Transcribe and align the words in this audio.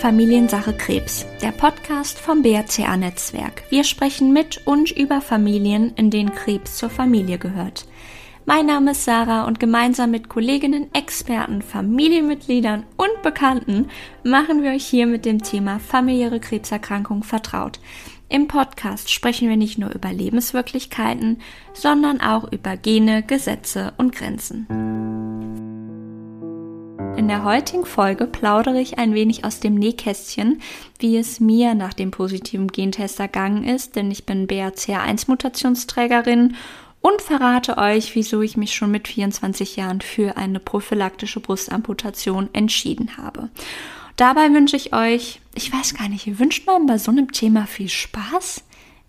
Familiensache 0.00 0.74
Krebs, 0.74 1.26
der 1.40 1.52
Podcast 1.52 2.18
vom 2.18 2.42
BRCA-Netzwerk. 2.42 3.64
Wir 3.70 3.82
sprechen 3.82 4.32
mit 4.32 4.60
und 4.66 4.90
über 4.90 5.22
Familien, 5.22 5.94
in 5.96 6.10
denen 6.10 6.34
Krebs 6.34 6.76
zur 6.76 6.90
Familie 6.90 7.38
gehört. 7.38 7.86
Mein 8.44 8.66
Name 8.66 8.90
ist 8.92 9.04
Sarah 9.04 9.46
und 9.46 9.58
gemeinsam 9.58 10.10
mit 10.10 10.28
Kolleginnen, 10.28 10.88
Experten, 10.92 11.62
Familienmitgliedern 11.62 12.84
und 12.96 13.22
Bekannten 13.22 13.88
machen 14.22 14.62
wir 14.62 14.72
euch 14.72 14.86
hier 14.86 15.06
mit 15.06 15.24
dem 15.24 15.42
Thema 15.42 15.80
familiäre 15.80 16.40
Krebserkrankung 16.40 17.24
vertraut. 17.24 17.80
Im 18.28 18.48
Podcast 18.48 19.10
sprechen 19.10 19.48
wir 19.48 19.56
nicht 19.56 19.78
nur 19.78 19.94
über 19.94 20.12
Lebenswirklichkeiten, 20.12 21.38
sondern 21.72 22.20
auch 22.20 22.52
über 22.52 22.76
Gene, 22.76 23.22
Gesetze 23.22 23.94
und 23.96 24.14
Grenzen. 24.14 24.66
In 27.16 27.28
der 27.28 27.44
heutigen 27.44 27.86
Folge 27.86 28.26
plaudere 28.26 28.78
ich 28.78 28.98
ein 28.98 29.14
wenig 29.14 29.46
aus 29.46 29.58
dem 29.58 29.74
Nähkästchen, 29.74 30.60
wie 30.98 31.16
es 31.16 31.40
mir 31.40 31.74
nach 31.74 31.94
dem 31.94 32.10
positiven 32.10 32.68
Gentest 32.68 33.18
ergangen 33.18 33.64
ist, 33.64 33.96
denn 33.96 34.10
ich 34.10 34.26
bin 34.26 34.46
BRCA1-Mutationsträgerin 34.46 36.56
und 37.00 37.22
verrate 37.22 37.78
euch, 37.78 38.14
wieso 38.14 38.42
ich 38.42 38.58
mich 38.58 38.74
schon 38.74 38.90
mit 38.90 39.08
24 39.08 39.76
Jahren 39.76 40.02
für 40.02 40.36
eine 40.36 40.60
prophylaktische 40.60 41.40
Brustamputation 41.40 42.50
entschieden 42.52 43.16
habe. 43.16 43.48
Dabei 44.16 44.52
wünsche 44.52 44.76
ich 44.76 44.92
euch, 44.92 45.40
ich 45.54 45.72
weiß 45.72 45.94
gar 45.94 46.10
nicht, 46.10 46.38
wünscht 46.38 46.66
man 46.66 46.84
bei 46.84 46.98
so 46.98 47.10
einem 47.10 47.32
Thema 47.32 47.66
viel 47.66 47.88
Spaß? 47.88 48.62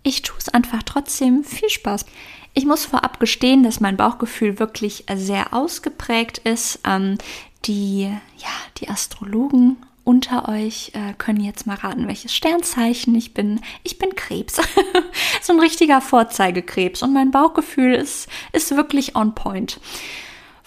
Ich 0.03 0.21
tue 0.21 0.37
es 0.37 0.47
einfach 0.47 0.83
trotzdem 0.83 1.43
viel 1.43 1.69
Spaß. 1.69 2.05
Ich 2.53 2.65
muss 2.65 2.85
vorab 2.85 3.19
gestehen, 3.19 3.63
dass 3.63 3.81
mein 3.81 3.97
Bauchgefühl 3.97 4.59
wirklich 4.59 5.03
sehr 5.13 5.53
ausgeprägt 5.53 6.37
ist. 6.39 6.79
Ähm, 6.85 7.17
die, 7.67 8.03
ja, 8.37 8.49
die 8.77 8.89
Astrologen 8.89 9.77
unter 10.03 10.47
euch 10.47 10.91
äh, 10.93 11.13
können 11.17 11.41
jetzt 11.41 11.67
mal 11.67 11.75
raten, 11.75 12.07
welches 12.07 12.33
Sternzeichen 12.33 13.13
ich 13.13 13.33
bin. 13.33 13.59
Ich 13.83 13.99
bin 13.99 14.15
Krebs. 14.15 14.55
so 15.41 15.51
ein 15.51 15.59
richtiger 15.59 15.99
Vorzeigekrebs. 15.99 17.03
Und 17.03 17.13
mein 17.13 17.31
Bauchgefühl 17.31 17.93
ist, 17.93 18.29
ist 18.53 18.75
wirklich 18.75 19.17
on 19.17 19.35
point. 19.35 19.81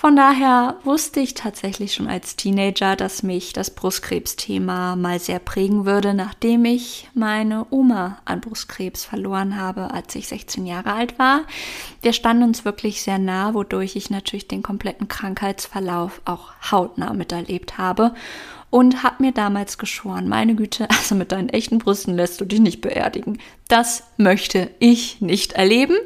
Von 0.01 0.17
daher 0.17 0.77
wusste 0.83 1.21
ich 1.21 1.35
tatsächlich 1.35 1.93
schon 1.93 2.09
als 2.09 2.35
Teenager, 2.35 2.97
dass 2.97 3.23
mich 3.23 3.53
das 3.53 3.69
Brustkrebsthema 3.71 4.97
mal 4.97 5.21
sehr 5.21 5.41
prägen 5.41 5.85
würde, 5.85 6.15
nachdem 6.15 6.65
ich 6.65 7.11
meine 7.13 7.67
Oma 7.69 8.17
an 8.25 8.41
Brustkrebs 8.41 9.05
verloren 9.05 9.61
habe, 9.61 9.91
als 9.91 10.15
ich 10.15 10.27
16 10.27 10.65
Jahre 10.65 10.95
alt 10.95 11.19
war. 11.19 11.43
Wir 12.01 12.15
standen 12.15 12.45
uns 12.45 12.65
wirklich 12.65 13.03
sehr 13.03 13.19
nah, 13.19 13.53
wodurch 13.53 13.95
ich 13.95 14.09
natürlich 14.09 14.49
den 14.49 14.63
kompletten 14.63 15.07
Krankheitsverlauf 15.07 16.23
auch 16.25 16.53
hautnah 16.71 17.13
miterlebt 17.13 17.77
habe 17.77 18.15
und 18.71 19.03
habe 19.03 19.23
mir 19.23 19.33
damals 19.33 19.77
geschworen, 19.77 20.29
meine 20.29 20.55
Güte, 20.55 20.89
also 20.99 21.15
mit 21.15 21.31
deinen 21.31 21.51
echten 21.51 21.77
Brüsten 21.77 22.17
lässt 22.17 22.41
du 22.41 22.47
dich 22.47 22.61
nicht 22.61 22.81
beerdigen. 22.81 23.39
Das 23.69 24.05
möchte 24.17 24.71
ich 24.79 25.21
nicht 25.21 25.53
erleben. 25.53 25.99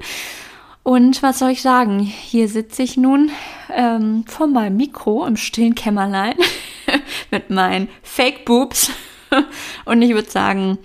Und 0.84 1.22
was 1.22 1.38
soll 1.38 1.50
ich 1.50 1.62
sagen? 1.62 1.98
Hier 2.00 2.46
sitze 2.46 2.82
ich 2.82 2.98
nun 2.98 3.30
ähm, 3.72 4.24
vor 4.26 4.46
meinem 4.46 4.76
Mikro 4.76 5.26
im 5.26 5.38
stillen 5.38 5.74
Kämmerlein 5.74 6.36
mit 7.30 7.48
meinen 7.48 7.88
Fake 8.02 8.44
Boobs. 8.44 8.90
Und 9.86 10.02
ich 10.02 10.12
würde 10.12 10.30
sagen, 10.30 10.78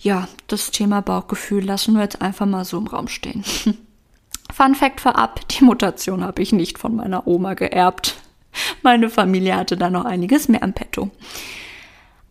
ja, 0.00 0.26
das 0.48 0.72
Thema 0.72 1.02
Bauchgefühl 1.02 1.64
lassen 1.64 1.94
wir 1.94 2.02
jetzt 2.02 2.20
einfach 2.20 2.46
mal 2.46 2.64
so 2.64 2.76
im 2.76 2.88
Raum 2.88 3.06
stehen. 3.06 3.44
Fun 4.52 4.74
Fact 4.74 5.00
vorab, 5.00 5.46
die 5.48 5.64
Mutation 5.64 6.24
habe 6.24 6.42
ich 6.42 6.52
nicht 6.52 6.80
von 6.80 6.96
meiner 6.96 7.28
Oma 7.28 7.54
geerbt. 7.54 8.16
Meine 8.82 9.08
Familie 9.08 9.56
hatte 9.56 9.76
da 9.76 9.88
noch 9.88 10.04
einiges 10.04 10.48
mehr 10.48 10.64
am 10.64 10.72
Petto. 10.72 11.10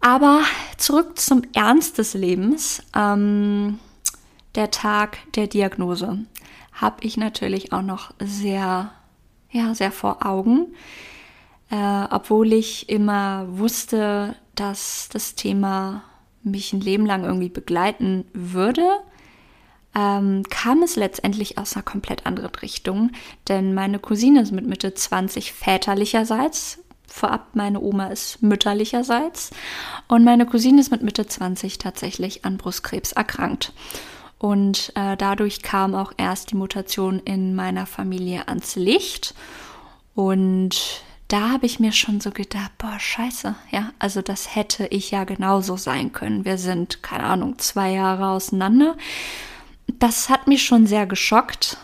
Aber 0.01 0.41
zurück 0.75 1.17
zum 1.17 1.43
Ernst 1.53 1.99
des 1.99 2.15
Lebens. 2.15 2.83
Ähm, 2.93 3.79
der 4.55 4.71
Tag 4.71 5.19
der 5.33 5.47
Diagnose 5.47 6.19
habe 6.73 6.97
ich 7.01 7.17
natürlich 7.17 7.73
auch 7.73 7.81
noch 7.81 8.11
sehr, 8.19 8.91
ja, 9.51 9.75
sehr 9.75 9.91
vor 9.91 10.25
Augen. 10.25 10.73
Äh, 11.69 12.05
obwohl 12.09 12.53
ich 12.53 12.89
immer 12.89 13.45
wusste, 13.49 14.35
dass 14.55 15.09
das 15.11 15.35
Thema 15.35 16.03
mich 16.43 16.73
ein 16.73 16.81
Leben 16.81 17.05
lang 17.05 17.23
irgendwie 17.23 17.49
begleiten 17.49 18.25
würde, 18.33 18.83
ähm, 19.95 20.43
kam 20.49 20.83
es 20.83 20.95
letztendlich 20.95 21.57
aus 21.57 21.75
einer 21.75 21.83
komplett 21.83 22.25
anderen 22.25 22.55
Richtung. 22.55 23.11
Denn 23.47 23.73
meine 23.73 23.99
Cousine 23.99 24.41
ist 24.41 24.51
mit 24.51 24.65
Mitte 24.65 24.93
20 24.93 25.53
väterlicherseits. 25.53 26.79
Vorab, 27.07 27.55
meine 27.55 27.81
Oma 27.81 28.07
ist 28.07 28.41
mütterlicherseits. 28.41 29.51
Und 30.07 30.23
meine 30.23 30.45
Cousine 30.45 30.79
ist 30.79 30.91
mit 30.91 31.03
Mitte 31.03 31.27
20 31.27 31.77
tatsächlich 31.77 32.45
an 32.45 32.57
Brustkrebs 32.57 33.11
erkrankt. 33.11 33.73
Und 34.41 34.91
äh, 34.95 35.15
dadurch 35.17 35.61
kam 35.61 35.93
auch 35.93 36.13
erst 36.17 36.49
die 36.49 36.55
Mutation 36.55 37.19
in 37.19 37.53
meiner 37.53 37.85
Familie 37.85 38.47
ans 38.47 38.75
Licht. 38.75 39.35
Und 40.15 41.03
da 41.27 41.51
habe 41.51 41.67
ich 41.67 41.79
mir 41.79 41.91
schon 41.91 42.19
so 42.21 42.31
gedacht, 42.31 42.71
boah, 42.79 42.99
scheiße, 42.99 43.53
ja, 43.69 43.91
also 43.99 44.23
das 44.23 44.55
hätte 44.55 44.87
ich 44.87 45.11
ja 45.11 45.25
genauso 45.25 45.77
sein 45.77 46.11
können. 46.11 46.43
Wir 46.43 46.57
sind, 46.57 47.03
keine 47.03 47.25
Ahnung, 47.25 47.59
zwei 47.59 47.91
Jahre 47.91 48.29
auseinander. 48.29 48.97
Das 49.99 50.27
hat 50.27 50.47
mich 50.47 50.63
schon 50.63 50.87
sehr 50.87 51.05
geschockt. 51.05 51.77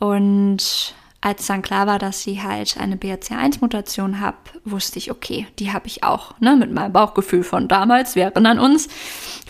Und 0.00 0.94
als 1.26 1.44
dann 1.48 1.60
klar 1.60 1.88
war, 1.88 1.98
dass 1.98 2.22
sie 2.22 2.40
halt 2.40 2.78
eine 2.78 2.94
BRCA1-Mutation 2.94 4.20
hat, 4.20 4.36
wusste 4.64 5.00
ich, 5.00 5.10
okay, 5.10 5.48
die 5.58 5.72
habe 5.72 5.88
ich 5.88 6.04
auch. 6.04 6.38
Ne? 6.38 6.54
Mit 6.54 6.70
meinem 6.70 6.92
Bauchgefühl 6.92 7.42
von 7.42 7.66
damals, 7.66 8.14
wir 8.14 8.22
erinnern 8.22 8.60
uns, 8.60 8.86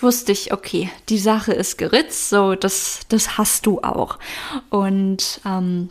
wusste 0.00 0.32
ich, 0.32 0.54
okay, 0.54 0.90
die 1.10 1.18
Sache 1.18 1.52
ist 1.52 1.76
geritzt, 1.76 2.30
so, 2.30 2.54
das, 2.54 3.00
das 3.10 3.36
hast 3.36 3.66
du 3.66 3.82
auch. 3.82 4.18
Und 4.70 5.42
ähm, 5.44 5.90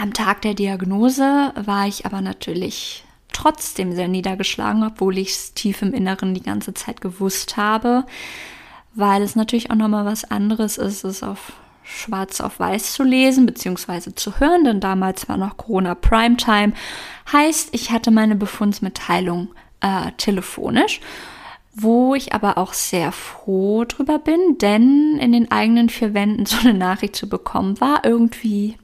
am 0.00 0.12
Tag 0.12 0.42
der 0.42 0.54
Diagnose 0.54 1.52
war 1.56 1.88
ich 1.88 2.06
aber 2.06 2.20
natürlich 2.20 3.02
trotzdem 3.32 3.96
sehr 3.96 4.06
niedergeschlagen, 4.06 4.84
obwohl 4.84 5.18
ich 5.18 5.30
es 5.30 5.54
tief 5.54 5.82
im 5.82 5.92
Inneren 5.92 6.34
die 6.34 6.42
ganze 6.42 6.72
Zeit 6.72 7.00
gewusst 7.00 7.56
habe, 7.56 8.04
weil 8.94 9.22
es 9.22 9.34
natürlich 9.34 9.72
auch 9.72 9.76
nochmal 9.76 10.04
was 10.04 10.22
anderes 10.22 10.78
ist, 10.78 11.02
es 11.02 11.24
auf 11.24 11.52
schwarz 11.86 12.40
auf 12.40 12.58
weiß 12.58 12.92
zu 12.92 13.04
lesen 13.04 13.46
bzw. 13.46 14.14
zu 14.14 14.40
hören, 14.40 14.64
denn 14.64 14.80
damals 14.80 15.28
war 15.28 15.36
noch 15.36 15.56
Corona 15.56 15.94
Primetime. 15.94 16.72
Heißt, 17.32 17.68
ich 17.72 17.92
hatte 17.92 18.10
meine 18.10 18.34
Befundsmitteilung 18.34 19.48
äh, 19.80 20.10
telefonisch, 20.16 21.00
wo 21.74 22.14
ich 22.14 22.32
aber 22.32 22.58
auch 22.58 22.72
sehr 22.72 23.12
froh 23.12 23.84
drüber 23.84 24.18
bin, 24.18 24.58
denn 24.58 25.18
in 25.18 25.32
den 25.32 25.50
eigenen 25.50 25.88
vier 25.88 26.12
Wänden 26.12 26.44
so 26.46 26.58
eine 26.58 26.74
Nachricht 26.74 27.14
zu 27.14 27.28
bekommen, 27.28 27.80
war 27.80 28.04
irgendwie 28.04 28.76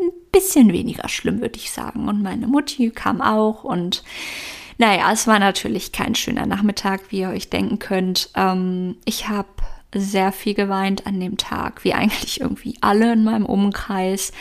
ein 0.00 0.10
bisschen 0.32 0.72
weniger 0.72 1.08
schlimm, 1.08 1.40
würde 1.40 1.58
ich 1.58 1.70
sagen. 1.70 2.08
Und 2.08 2.22
meine 2.22 2.48
Mutti 2.48 2.90
kam 2.90 3.20
auch 3.20 3.64
und 3.64 4.02
naja, 4.78 5.10
es 5.12 5.26
war 5.26 5.40
natürlich 5.40 5.90
kein 5.90 6.14
schöner 6.14 6.46
Nachmittag, 6.46 7.10
wie 7.10 7.20
ihr 7.20 7.30
euch 7.30 7.50
denken 7.50 7.78
könnt. 7.80 8.30
Ähm, 8.36 8.96
ich 9.04 9.28
habe 9.28 9.48
sehr 9.94 10.32
viel 10.32 10.52
geweint 10.52 11.06
an 11.06 11.18
dem 11.18 11.38
Tag, 11.38 11.82
wie 11.82 11.94
eigentlich 11.94 12.42
irgendwie 12.42 12.74
alle 12.82 13.14
in 13.14 13.24
meinem 13.24 13.46
Umkreis. 13.46 14.32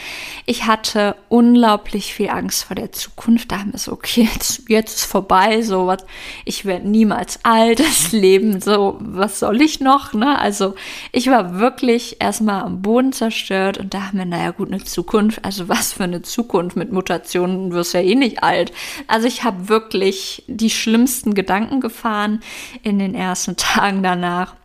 Ich 0.45 0.65
hatte 0.65 1.15
unglaublich 1.29 2.13
viel 2.13 2.29
Angst 2.29 2.65
vor 2.65 2.75
der 2.75 2.91
Zukunft. 2.91 3.49
Da 3.49 3.59
haben 3.59 3.71
wir 3.71 3.79
so, 3.79 3.93
okay, 3.93 4.27
jetzt, 4.33 4.67
jetzt 4.67 4.97
ist 4.97 5.05
vorbei, 5.05 5.61
so 5.61 5.87
was, 5.87 6.05
ich 6.43 6.65
werde 6.65 6.89
niemals 6.89 7.39
alt, 7.43 7.79
das 7.79 8.11
Leben, 8.11 8.59
so, 8.59 8.97
was 8.99 9.39
soll 9.39 9.61
ich 9.61 9.79
noch, 9.79 10.13
ne? 10.13 10.37
Also, 10.37 10.75
ich 11.13 11.27
war 11.27 11.57
wirklich 11.59 12.17
erstmal 12.19 12.63
am 12.63 12.81
Boden 12.81 13.13
zerstört 13.13 13.77
und 13.77 13.93
da 13.93 14.07
haben 14.07 14.17
wir, 14.17 14.25
naja, 14.25 14.51
gut, 14.51 14.67
eine 14.67 14.83
Zukunft, 14.83 15.45
also 15.45 15.69
was 15.69 15.93
für 15.93 16.03
eine 16.03 16.23
Zukunft 16.23 16.75
mit 16.75 16.91
Mutationen, 16.91 17.71
wirst 17.71 17.93
ja 17.93 18.01
eh 18.01 18.15
nicht 18.15 18.43
alt. 18.43 18.73
Also, 19.07 19.27
ich 19.27 19.45
habe 19.45 19.69
wirklich 19.69 20.43
die 20.47 20.69
schlimmsten 20.69 21.33
Gedanken 21.35 21.79
gefahren 21.79 22.41
in 22.83 23.00
den 23.00 23.15
ersten 23.15 23.55
Tagen 23.55 24.03
danach 24.03 24.55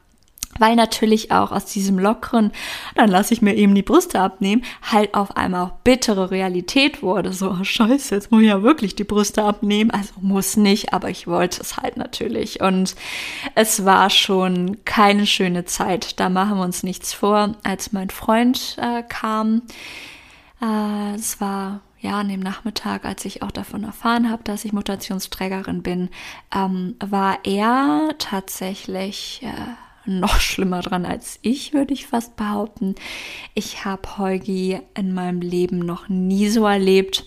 weil 0.59 0.77
natürlich 0.77 1.31
auch 1.31 1.53
aus 1.53 1.67
diesem 1.67 1.99
lockeren, 1.99 2.53
dann 2.95 3.11
lasse 3.11 3.35
ich 3.35 3.43
mir 3.43 3.55
eben 3.55 3.75
die 3.75 3.83
Brüste 3.83 4.21
abnehmen, 4.21 4.65
halt 4.83 5.15
auf 5.15 5.37
einmal 5.37 5.67
auch 5.67 5.73
bittere 5.85 6.31
Realität 6.31 7.03
wurde. 7.03 7.33
So, 7.33 7.51
oh, 7.51 7.65
scheiße, 7.65 8.15
jetzt 8.15 8.31
muss 8.31 8.43
ich 8.43 8.49
ja 8.49 8.63
wirklich 8.63 8.95
die 8.95 9.05
Brüste 9.05 9.43
abnehmen. 9.43 9.91
Also 9.91 10.13
muss 10.21 10.57
nicht, 10.57 10.93
aber 10.93 11.09
ich 11.09 11.27
wollte 11.27 11.61
es 11.61 11.77
halt 11.77 11.97
natürlich. 11.97 12.61
Und 12.61 12.95
es 13.55 13.85
war 13.85 14.11
schon 14.11 14.85
keine 14.85 15.27
schöne 15.27 15.65
Zeit. 15.65 16.21
Da 16.21 16.29
machen 16.29 16.59
wir 16.59 16.65
uns 16.65 16.83
nichts 16.83 17.13
vor. 17.13 17.55
Als 17.63 17.93
mein 17.93 18.11
Freund 18.11 18.77
äh, 18.79 19.03
kam, 19.03 19.63
äh, 20.61 21.15
es 21.15 21.41
war 21.41 21.81
ja, 22.03 22.19
an 22.19 22.29
dem 22.29 22.41
Nachmittag, 22.41 23.05
als 23.05 23.25
ich 23.25 23.43
auch 23.43 23.53
davon 23.53 23.85
erfahren 23.85 24.29
habe, 24.29 24.43
dass 24.43 24.65
ich 24.65 24.73
Mutationsträgerin 24.73 25.83
bin, 25.85 26.11
ähm, 26.53 26.97
war 26.99 27.39
er 27.45 28.17
tatsächlich 28.19 29.41
äh, 29.45 29.53
noch 30.07 30.41
schlimmer 30.41 30.81
dran 30.81 31.05
als 31.07 31.39
ich, 31.43 31.73
würde 31.73 31.95
ich 31.95 32.07
fast 32.07 32.37
behaupten. 32.37 32.95
Ich 33.55 33.85
habe 33.85 34.19
Heugi 34.19 34.81
in 34.95 35.15
meinem 35.15 35.41
Leben 35.41 35.79
noch 35.79 36.09
nie 36.09 36.49
so 36.49 36.67
erlebt. 36.67 37.25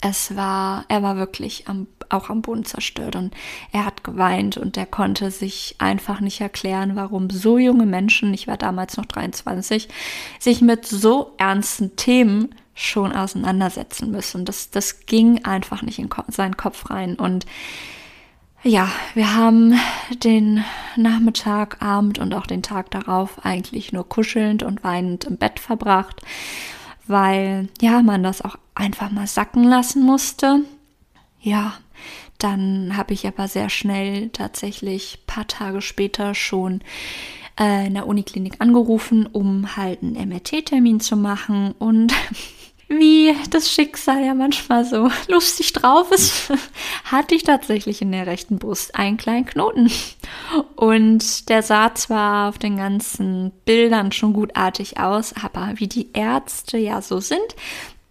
es 0.00 0.36
war, 0.36 0.84
er 0.88 1.02
war 1.02 1.16
wirklich 1.16 1.66
am, 1.68 1.86
auch 2.10 2.28
am 2.28 2.42
Boden 2.42 2.64
zerstört 2.64 3.16
und 3.16 3.34
er 3.72 3.86
hat 3.86 4.04
geweint 4.04 4.56
und 4.56 4.76
er 4.76 4.86
konnte 4.86 5.30
sich 5.30 5.76
einfach 5.78 6.20
nicht 6.20 6.40
erklären, 6.40 6.94
warum 6.94 7.30
so 7.30 7.58
junge 7.58 7.86
Menschen, 7.86 8.34
ich 8.34 8.46
war 8.46 8.58
damals 8.58 8.96
noch 8.96 9.06
23, 9.06 9.88
sich 10.38 10.60
mit 10.60 10.86
so 10.86 11.32
ernsten 11.38 11.96
Themen 11.96 12.54
schon 12.74 13.12
auseinandersetzen 13.12 14.10
müssen. 14.10 14.44
Das, 14.44 14.70
das 14.70 15.06
ging 15.06 15.44
einfach 15.44 15.82
nicht 15.82 15.98
in 15.98 16.10
seinen 16.28 16.56
Kopf 16.56 16.90
rein 16.90 17.14
und 17.14 17.46
ja, 18.64 18.90
wir 19.12 19.34
haben 19.34 19.74
den 20.22 20.64
Nachmittag, 20.96 21.82
Abend 21.82 22.18
und 22.18 22.34
auch 22.34 22.46
den 22.46 22.62
Tag 22.62 22.90
darauf 22.90 23.44
eigentlich 23.44 23.92
nur 23.92 24.08
kuschelnd 24.08 24.62
und 24.62 24.82
weinend 24.82 25.24
im 25.24 25.36
Bett 25.36 25.60
verbracht, 25.60 26.22
weil 27.06 27.68
ja, 27.80 28.02
man 28.02 28.22
das 28.22 28.40
auch 28.42 28.56
einfach 28.74 29.10
mal 29.10 29.26
sacken 29.26 29.64
lassen 29.64 30.02
musste. 30.02 30.60
Ja, 31.40 31.74
dann 32.38 32.96
habe 32.96 33.12
ich 33.12 33.26
aber 33.26 33.48
sehr 33.48 33.68
schnell 33.68 34.30
tatsächlich 34.30 35.24
paar 35.26 35.46
Tage 35.46 35.82
später 35.82 36.34
schon 36.34 36.80
äh, 37.60 37.86
in 37.86 37.94
der 37.94 38.06
Uniklinik 38.06 38.60
angerufen, 38.60 39.26
um 39.26 39.76
halt 39.76 40.02
einen 40.02 40.28
MRT-Termin 40.28 41.00
zu 41.00 41.16
machen 41.16 41.72
und 41.78 42.14
wie 42.98 43.34
das 43.50 43.70
Schicksal 43.70 44.24
ja 44.24 44.34
manchmal 44.34 44.84
so 44.84 45.10
lustig 45.28 45.72
drauf 45.72 46.10
ist, 46.10 46.52
hatte 47.04 47.34
ich 47.34 47.44
tatsächlich 47.44 48.02
in 48.02 48.12
der 48.12 48.26
rechten 48.26 48.58
Brust 48.58 48.94
einen 48.94 49.16
kleinen 49.16 49.46
Knoten. 49.46 49.90
Und 50.76 51.48
der 51.48 51.62
sah 51.62 51.94
zwar 51.94 52.48
auf 52.48 52.58
den 52.58 52.76
ganzen 52.76 53.52
Bildern 53.64 54.12
schon 54.12 54.32
gutartig 54.32 54.98
aus, 54.98 55.34
aber 55.42 55.72
wie 55.76 55.88
die 55.88 56.10
Ärzte 56.12 56.78
ja 56.78 57.02
so 57.02 57.20
sind, 57.20 57.56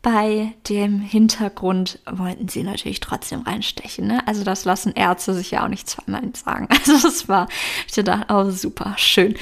bei 0.02 0.54
dem 0.68 1.00
Hintergrund 1.00 2.00
wollten 2.06 2.50
sie 2.50 2.64
natürlich 2.64 3.00
trotzdem 3.00 3.42
reinstechen. 3.42 4.06
Ne? 4.08 4.28
Also 4.28 4.44
das 4.44 4.66
lassen 4.66 4.92
Ärzte 4.94 5.34
sich 5.34 5.52
ja 5.52 5.64
auch 5.64 5.70
nicht 5.70 5.90
zweimal 5.90 6.24
sagen. 6.34 6.68
Also 6.86 7.08
das 7.08 7.30
war, 7.30 7.48
ich 7.88 7.94
dachte, 8.04 8.34
oh 8.34 8.52
super, 8.52 8.96
schön 8.98 9.36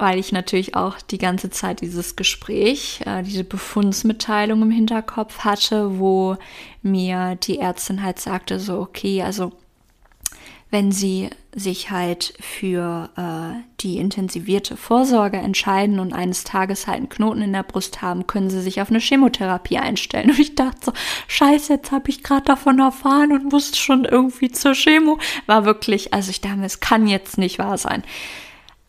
weil 0.00 0.18
ich 0.18 0.32
natürlich 0.32 0.74
auch 0.74 0.96
die 1.00 1.18
ganze 1.18 1.50
Zeit 1.50 1.82
dieses 1.82 2.16
Gespräch, 2.16 3.02
äh, 3.04 3.22
diese 3.22 3.44
Befundsmitteilung 3.44 4.62
im 4.62 4.70
Hinterkopf 4.70 5.40
hatte, 5.40 5.98
wo 5.98 6.36
mir 6.82 7.36
die 7.36 7.58
Ärztin 7.58 8.02
halt 8.02 8.18
sagte, 8.18 8.58
so, 8.58 8.78
okay, 8.78 9.22
also 9.22 9.52
wenn 10.70 10.92
sie 10.92 11.28
sich 11.52 11.90
halt 11.90 12.32
für 12.40 13.10
äh, 13.16 13.60
die 13.80 13.98
intensivierte 13.98 14.76
Vorsorge 14.76 15.36
entscheiden 15.36 15.98
und 15.98 16.12
eines 16.12 16.44
Tages 16.44 16.86
halt 16.86 16.98
einen 16.98 17.08
Knoten 17.08 17.42
in 17.42 17.52
der 17.52 17.64
Brust 17.64 18.02
haben, 18.02 18.26
können 18.26 18.50
sie 18.50 18.60
sich 18.60 18.80
auf 18.80 18.88
eine 18.88 19.00
Chemotherapie 19.00 19.78
einstellen. 19.78 20.30
Und 20.30 20.38
ich 20.38 20.54
dachte 20.54 20.78
so, 20.86 20.92
scheiße, 21.26 21.74
jetzt 21.74 21.90
habe 21.90 22.08
ich 22.08 22.22
gerade 22.22 22.44
davon 22.44 22.78
erfahren 22.78 23.32
und 23.32 23.52
musste 23.52 23.78
schon 23.78 24.04
irgendwie 24.04 24.52
zur 24.52 24.74
Chemo. 24.74 25.18
War 25.46 25.64
wirklich, 25.64 26.14
also 26.14 26.30
ich 26.30 26.40
dachte, 26.40 26.62
es 26.62 26.78
kann 26.78 27.08
jetzt 27.08 27.36
nicht 27.36 27.58
wahr 27.58 27.76
sein. 27.76 28.04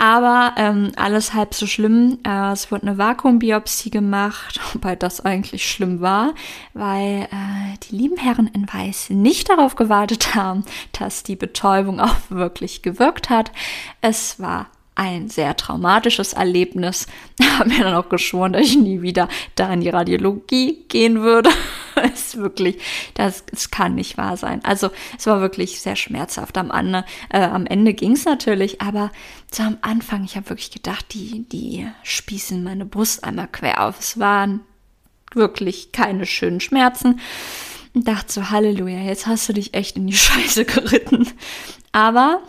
Aber 0.02 0.56
ähm, 0.58 0.94
alles 0.96 1.36
halb 1.36 1.54
so 1.54 1.68
schlimm. 1.68 2.18
Äh, 2.26 2.54
es 2.54 2.72
wurde 2.72 2.88
eine 2.88 2.98
Vakuumbiopsie 2.98 3.92
gemacht, 3.92 4.60
wobei 4.74 4.96
das 4.96 5.24
eigentlich 5.24 5.70
schlimm 5.70 6.02
war, 6.02 6.34
weil 6.74 7.28
äh, 7.32 7.78
die 7.84 7.98
lieben 7.98 8.18
Herren 8.18 8.50
in 8.52 8.68
Weiß 8.68 9.12
nicht 9.12 9.48
darauf 9.52 9.76
gewartet 9.76 10.34
haben, 10.34 10.66
dass 10.98 11.22
die 11.22 11.36
Betäubung 11.36 12.00
auch 12.00 12.16
wirklich 12.30 12.82
gewirkt 12.82 13.30
hat. 13.30 13.52
Es 14.02 14.40
war 14.40 14.72
ein 14.96 15.30
sehr 15.30 15.56
traumatisches 15.56 16.34
Erlebnis. 16.34 17.06
Ich 17.40 17.60
habe 17.60 17.70
mir 17.70 17.84
dann 17.84 17.94
auch 17.94 18.10
geschworen, 18.10 18.54
dass 18.54 18.66
ich 18.66 18.78
nie 18.78 19.04
wieder 19.04 19.28
da 19.54 19.72
in 19.72 19.82
die 19.82 19.90
Radiologie 19.90 20.84
gehen 20.88 21.22
würde. 21.22 21.52
Ist 22.14 22.38
wirklich, 22.38 22.78
das, 23.14 23.46
das 23.46 23.72
kann 23.72 23.96
nicht 23.96 24.18
wahr 24.18 24.38
sein. 24.38 24.64
Also 24.64 24.90
es 25.18 25.26
war 25.28 25.42
wirklich 25.42 25.82
sehr 25.82 25.96
schmerzhaft. 25.96 26.58
Am, 26.58 26.72
Ende, 26.72 27.06
äh, 27.30 27.42
am 27.42 27.66
Ende 27.66 27.94
ging 27.94 28.14
es 28.14 28.26
natürlich, 28.26 28.82
aber 28.82 29.12
so 29.52 29.64
am 29.64 29.78
Anfang, 29.82 30.24
ich 30.24 30.36
habe 30.36 30.50
wirklich 30.50 30.72
gedacht, 30.72 31.14
die, 31.14 31.46
die 31.50 31.88
spießen 32.04 32.64
meine 32.64 32.86
Brust 32.86 33.24
einmal 33.24 33.48
quer 33.48 33.86
auf. 33.86 34.00
Es 34.00 34.20
waren 34.20 34.62
wirklich 35.34 35.92
keine 35.92 36.26
schönen 36.26 36.60
Schmerzen. 36.60 37.20
Und 37.94 38.08
dachte 38.08 38.32
so, 38.32 38.50
Halleluja, 38.50 39.00
jetzt 39.00 39.28
hast 39.28 39.50
du 39.50 39.54
dich 39.54 39.74
echt 39.74 39.98
in 39.98 40.08
die 40.08 40.14
Scheiße 40.18 40.66
geritten. 40.66 41.28
Aber 41.92 42.42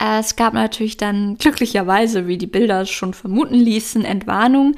äh, 0.00 0.18
es 0.20 0.36
gab 0.36 0.54
natürlich 0.54 0.96
dann 0.96 1.36
glücklicherweise, 1.38 2.26
wie 2.26 2.38
die 2.38 2.46
Bilder 2.46 2.86
schon 2.86 3.14
vermuten 3.14 3.54
ließen, 3.54 4.04
Entwarnung, 4.04 4.76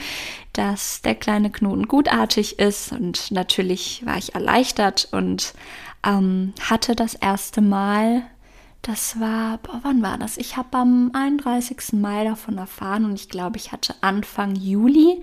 dass 0.52 1.02
der 1.02 1.14
kleine 1.14 1.50
Knoten 1.50 1.88
gutartig 1.88 2.58
ist. 2.58 2.92
Und 2.92 3.30
natürlich 3.30 4.04
war 4.04 4.18
ich 4.18 4.34
erleichtert 4.34 5.08
und 5.12 5.54
ähm, 6.04 6.54
hatte 6.60 6.94
das 6.94 7.14
erste 7.14 7.60
Mal, 7.60 8.22
das 8.82 9.20
war, 9.20 9.58
boah, 9.58 9.80
wann 9.82 10.02
war 10.02 10.16
das? 10.16 10.38
Ich 10.38 10.56
habe 10.56 10.78
am 10.78 11.10
31. 11.12 11.92
Mai 11.92 12.24
davon 12.24 12.58
erfahren 12.58 13.04
und 13.04 13.14
ich 13.14 13.28
glaube, 13.28 13.58
ich 13.58 13.72
hatte 13.72 13.94
Anfang 14.00 14.56
Juli 14.56 15.22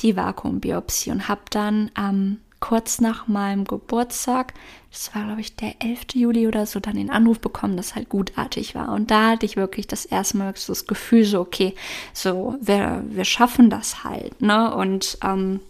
die 0.00 0.16
Vakuumbiopsie 0.16 1.10
und 1.10 1.28
habe 1.28 1.42
dann 1.50 1.90
am 1.94 2.38
kurz 2.60 3.00
nach 3.00 3.28
meinem 3.28 3.64
Geburtstag, 3.64 4.54
das 4.90 5.14
war 5.14 5.24
glaube 5.24 5.40
ich 5.40 5.56
der 5.56 5.82
11. 5.82 6.00
Juli 6.14 6.48
oder 6.48 6.66
so, 6.66 6.80
dann 6.80 6.96
den 6.96 7.10
Anruf 7.10 7.40
bekommen, 7.40 7.76
dass 7.76 7.94
halt 7.94 8.08
gutartig 8.08 8.74
war. 8.74 8.92
Und 8.92 9.10
da 9.10 9.30
hatte 9.30 9.46
ich 9.46 9.56
wirklich 9.56 9.86
das 9.86 10.04
erste 10.04 10.38
Mal 10.38 10.54
so 10.56 10.72
das 10.72 10.86
Gefühl, 10.86 11.24
so, 11.24 11.40
okay, 11.40 11.74
so, 12.12 12.56
wir, 12.60 13.04
wir 13.08 13.24
schaffen 13.24 13.70
das 13.70 14.04
halt, 14.04 14.40
ne? 14.40 14.74
Und 14.74 15.18
ähm, 15.22 15.60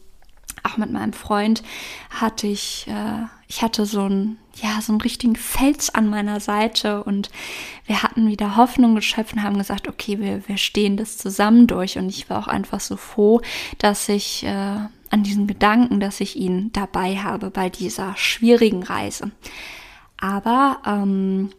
auch 0.62 0.76
mit 0.76 0.92
meinem 0.92 1.12
Freund 1.12 1.62
hatte 2.10 2.46
ich, 2.46 2.86
äh, 2.88 3.26
ich 3.48 3.62
hatte 3.62 3.86
so 3.86 4.02
einen, 4.02 4.38
ja, 4.54 4.80
so 4.80 4.92
einen 4.92 5.00
richtigen 5.00 5.36
Fels 5.36 5.94
an 5.94 6.08
meiner 6.08 6.40
Seite 6.40 7.02
und 7.04 7.30
wir 7.86 8.02
hatten 8.02 8.28
wieder 8.28 8.56
Hoffnung 8.56 8.94
geschöpft 8.94 9.34
und 9.34 9.42
haben 9.42 9.58
gesagt, 9.58 9.88
okay, 9.88 10.18
wir, 10.18 10.46
wir 10.48 10.56
stehen 10.56 10.96
das 10.96 11.16
zusammen 11.16 11.66
durch 11.66 11.96
und 11.98 12.08
ich 12.08 12.28
war 12.28 12.38
auch 12.38 12.48
einfach 12.48 12.80
so 12.80 12.96
froh, 12.96 13.40
dass 13.78 14.08
ich 14.08 14.44
äh, 14.44 14.80
an 15.10 15.22
diesen 15.22 15.46
Gedanken, 15.46 16.00
dass 16.00 16.20
ich 16.20 16.36
ihn 16.36 16.70
dabei 16.72 17.16
habe 17.16 17.50
bei 17.50 17.68
dieser 17.68 18.16
schwierigen 18.16 18.82
Reise. 18.82 19.30
Aber 20.18 20.78
ähm, 20.86 21.50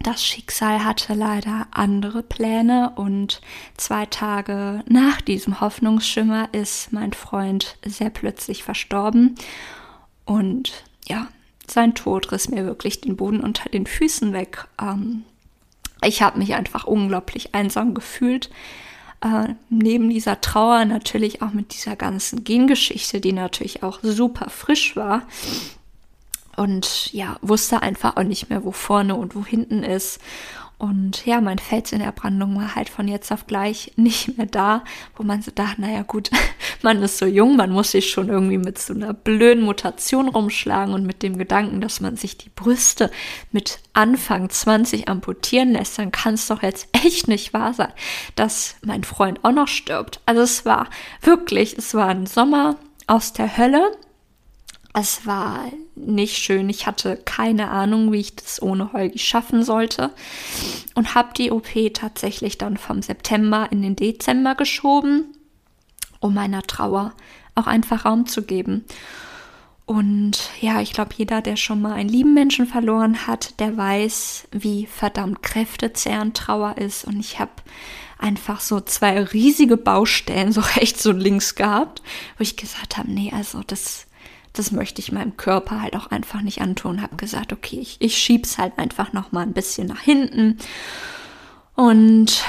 das 0.00 0.24
Schicksal 0.24 0.84
hatte 0.84 1.14
leider 1.14 1.66
andere 1.72 2.22
Pläne 2.22 2.92
und 2.94 3.40
zwei 3.76 4.06
Tage 4.06 4.84
nach 4.86 5.20
diesem 5.20 5.60
Hoffnungsschimmer 5.60 6.48
ist 6.52 6.92
mein 6.92 7.12
Freund 7.12 7.78
sehr 7.84 8.10
plötzlich 8.10 8.62
verstorben 8.62 9.34
und 10.24 10.84
ja, 11.06 11.28
sein 11.66 11.94
Tod 11.94 12.30
riss 12.32 12.48
mir 12.48 12.64
wirklich 12.64 13.00
den 13.00 13.16
Boden 13.16 13.40
unter 13.40 13.68
den 13.70 13.86
Füßen 13.86 14.32
weg. 14.32 14.68
Ähm, 14.80 15.24
ich 16.04 16.22
habe 16.22 16.38
mich 16.38 16.54
einfach 16.54 16.84
unglaublich 16.84 17.54
einsam 17.54 17.94
gefühlt 17.94 18.50
äh, 19.20 19.54
neben 19.68 20.10
dieser 20.10 20.40
Trauer 20.40 20.84
natürlich 20.84 21.42
auch 21.42 21.52
mit 21.52 21.74
dieser 21.74 21.96
ganzen 21.96 22.44
Gengeschichte, 22.44 23.20
die 23.20 23.32
natürlich 23.32 23.82
auch 23.82 23.98
super 24.02 24.50
frisch 24.50 24.96
war. 24.96 25.22
Und 26.56 27.12
ja, 27.12 27.36
wusste 27.40 27.82
einfach 27.82 28.16
auch 28.16 28.24
nicht 28.24 28.50
mehr, 28.50 28.64
wo 28.64 28.72
vorne 28.72 29.14
und 29.14 29.34
wo 29.34 29.44
hinten 29.44 29.82
ist. 29.82 30.20
Und 30.78 31.26
ja, 31.26 31.40
mein 31.40 31.58
Fels 31.58 31.90
in 31.90 31.98
der 31.98 32.12
Brandung 32.12 32.54
war 32.54 32.76
halt 32.76 32.88
von 32.88 33.08
jetzt 33.08 33.32
auf 33.32 33.48
gleich 33.48 33.92
nicht 33.96 34.38
mehr 34.38 34.46
da, 34.46 34.84
wo 35.16 35.24
man 35.24 35.42
so 35.42 35.50
dachte, 35.50 35.80
naja 35.80 36.02
gut, 36.02 36.30
man 36.82 37.02
ist 37.02 37.18
so 37.18 37.26
jung, 37.26 37.56
man 37.56 37.70
muss 37.70 37.90
sich 37.90 38.10
schon 38.10 38.28
irgendwie 38.28 38.58
mit 38.58 38.78
so 38.78 38.94
einer 38.94 39.12
blöden 39.12 39.64
Mutation 39.64 40.28
rumschlagen 40.28 40.94
und 40.94 41.04
mit 41.04 41.24
dem 41.24 41.36
Gedanken, 41.36 41.80
dass 41.80 42.00
man 42.00 42.16
sich 42.16 42.38
die 42.38 42.50
Brüste 42.50 43.10
mit 43.50 43.80
Anfang 43.92 44.48
20 44.48 45.08
amputieren 45.08 45.72
lässt, 45.72 45.98
dann 45.98 46.12
kann 46.12 46.34
es 46.34 46.46
doch 46.46 46.62
jetzt 46.62 46.88
echt 47.04 47.26
nicht 47.26 47.52
wahr 47.52 47.74
sein, 47.74 47.92
dass 48.36 48.76
mein 48.84 49.02
Freund 49.02 49.44
auch 49.44 49.52
noch 49.52 49.68
stirbt. 49.68 50.20
Also 50.26 50.42
es 50.42 50.64
war 50.64 50.88
wirklich, 51.22 51.76
es 51.76 51.92
war 51.94 52.06
ein 52.06 52.26
Sommer 52.26 52.76
aus 53.08 53.32
der 53.32 53.56
Hölle 53.56 53.90
es 54.98 55.26
war 55.26 55.70
nicht 55.94 56.36
schön. 56.38 56.68
Ich 56.68 56.86
hatte 56.86 57.16
keine 57.24 57.70
Ahnung, 57.70 58.12
wie 58.12 58.20
ich 58.20 58.34
das 58.34 58.60
ohne 58.60 58.92
Holgi 58.92 59.18
schaffen 59.18 59.62
sollte. 59.62 60.10
Und 60.94 61.14
habe 61.14 61.28
die 61.36 61.52
OP 61.52 61.68
tatsächlich 61.94 62.58
dann 62.58 62.76
vom 62.76 63.02
September 63.02 63.68
in 63.70 63.82
den 63.82 63.94
Dezember 63.94 64.56
geschoben, 64.56 65.36
um 66.20 66.34
meiner 66.34 66.62
Trauer 66.62 67.12
auch 67.54 67.66
einfach 67.66 68.04
Raum 68.04 68.26
zu 68.26 68.42
geben. 68.42 68.84
Und 69.86 70.50
ja, 70.60 70.80
ich 70.80 70.92
glaube, 70.92 71.14
jeder, 71.16 71.40
der 71.42 71.56
schon 71.56 71.80
mal 71.80 71.92
einen 71.92 72.10
lieben 72.10 72.34
Menschen 72.34 72.66
verloren 72.66 73.26
hat, 73.26 73.58
der 73.60 73.76
weiß, 73.76 74.48
wie 74.50 74.86
verdammt 74.86 75.42
kräftezehrend 75.42 76.36
Trauer 76.36 76.76
ist. 76.76 77.04
Und 77.04 77.20
ich 77.20 77.38
habe 77.38 77.52
einfach 78.18 78.60
so 78.60 78.80
zwei 78.80 79.22
riesige 79.22 79.76
Baustellen 79.76 80.52
so 80.52 80.60
rechts 80.60 81.06
und 81.06 81.20
links 81.20 81.54
gehabt, 81.54 82.02
wo 82.36 82.42
ich 82.42 82.56
gesagt 82.56 82.96
habe, 82.96 83.10
nee, 83.10 83.32
also 83.34 83.62
das 83.64 84.07
das 84.58 84.72
möchte 84.72 85.00
ich 85.00 85.12
meinem 85.12 85.36
Körper 85.36 85.80
halt 85.82 85.96
auch 85.96 86.08
einfach 86.08 86.42
nicht 86.42 86.60
antun. 86.60 87.02
Habe 87.02 87.16
gesagt, 87.16 87.52
okay, 87.52 87.78
ich, 87.80 87.96
ich 88.00 88.18
schieb's 88.18 88.58
halt 88.58 88.78
einfach 88.78 89.12
noch 89.12 89.32
mal 89.32 89.42
ein 89.42 89.52
bisschen 89.52 89.86
nach 89.86 90.00
hinten. 90.00 90.58
Und 91.74 92.42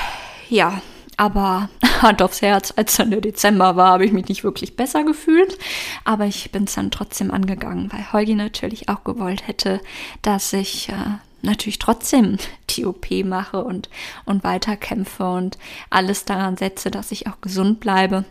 ja, 0.50 0.82
Aber 1.20 1.70
Hand 2.02 2.22
aufs 2.22 2.42
Herz, 2.42 2.74
als 2.78 2.96
dann 2.96 3.12
der 3.12 3.20
Dezember 3.20 3.76
war, 3.76 3.92
habe 3.92 4.06
ich 4.06 4.14
mich 4.14 4.30
nicht 4.30 4.46
wirklich 4.46 4.78
besser 4.78 5.04
gefühlt. 5.04 5.58
Aber 6.06 6.26
ich 6.26 6.50
bin 6.52 6.64
es 6.64 6.76
dann 6.76 6.92
trotzdem 6.92 7.32
angegangen, 7.32 7.92
weil 7.92 8.12
Holgi 8.14 8.36
natürlich 8.36 8.88
auch 8.88 9.04
gewollt 9.04 9.46
hätte, 9.46 9.82
dass 10.22 10.54
ich 10.54 10.88
äh, 10.88 10.94
natürlich 11.42 11.78
trotzdem 11.78 12.38
die 12.70 12.86
OP 12.86 13.12
mache 13.26 13.64
und, 13.66 13.90
und 14.26 14.46
weiterkämpfe 14.46 15.30
und 15.30 15.58
alles 15.90 16.24
daran 16.24 16.56
setze, 16.56 16.90
dass 16.90 17.12
ich 17.12 17.28
auch 17.28 17.42
gesund 17.42 17.82
bleibe. 17.82 18.24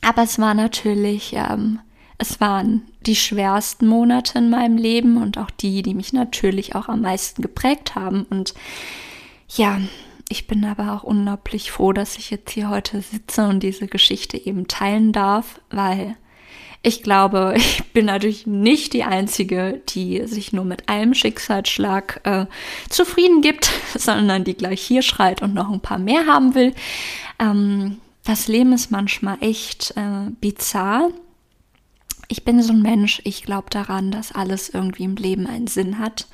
Aber 0.00 0.22
es 0.22 0.38
war 0.38 0.54
natürlich, 0.54 1.32
ähm, 1.34 1.80
es 2.22 2.40
waren 2.40 2.82
die 3.04 3.16
schwersten 3.16 3.88
Monate 3.88 4.38
in 4.38 4.48
meinem 4.48 4.76
Leben 4.76 5.20
und 5.20 5.38
auch 5.38 5.50
die, 5.50 5.82
die 5.82 5.92
mich 5.92 6.12
natürlich 6.12 6.76
auch 6.76 6.88
am 6.88 7.00
meisten 7.00 7.42
geprägt 7.42 7.96
haben. 7.96 8.26
Und 8.30 8.54
ja, 9.48 9.80
ich 10.28 10.46
bin 10.46 10.64
aber 10.64 10.92
auch 10.92 11.02
unglaublich 11.02 11.72
froh, 11.72 11.92
dass 11.92 12.16
ich 12.16 12.30
jetzt 12.30 12.52
hier 12.52 12.70
heute 12.70 13.02
sitze 13.02 13.48
und 13.48 13.60
diese 13.60 13.88
Geschichte 13.88 14.36
eben 14.36 14.68
teilen 14.68 15.12
darf, 15.12 15.60
weil 15.70 16.16
ich 16.84 17.02
glaube, 17.02 17.54
ich 17.56 17.82
bin 17.92 18.06
natürlich 18.06 18.46
nicht 18.46 18.92
die 18.92 19.02
Einzige, 19.02 19.82
die 19.88 20.24
sich 20.28 20.52
nur 20.52 20.64
mit 20.64 20.88
einem 20.88 21.14
Schicksalsschlag 21.14 22.20
äh, 22.22 22.46
zufrieden 22.88 23.40
gibt, 23.40 23.68
sondern 23.98 24.44
die 24.44 24.54
gleich 24.54 24.80
hier 24.80 25.02
schreit 25.02 25.42
und 25.42 25.54
noch 25.54 25.72
ein 25.72 25.80
paar 25.80 25.98
mehr 25.98 26.26
haben 26.26 26.54
will. 26.54 26.72
Ähm, 27.40 27.98
das 28.22 28.46
Leben 28.46 28.72
ist 28.72 28.92
manchmal 28.92 29.38
echt 29.40 29.94
äh, 29.96 30.30
bizarr. 30.40 31.10
Ich 32.32 32.44
bin 32.44 32.62
so 32.62 32.72
ein 32.72 32.80
Mensch, 32.80 33.20
ich 33.24 33.42
glaube 33.42 33.68
daran, 33.68 34.10
dass 34.10 34.32
alles 34.32 34.70
irgendwie 34.70 35.04
im 35.04 35.16
Leben 35.16 35.46
einen 35.46 35.66
Sinn 35.66 35.98
hat. 35.98 36.28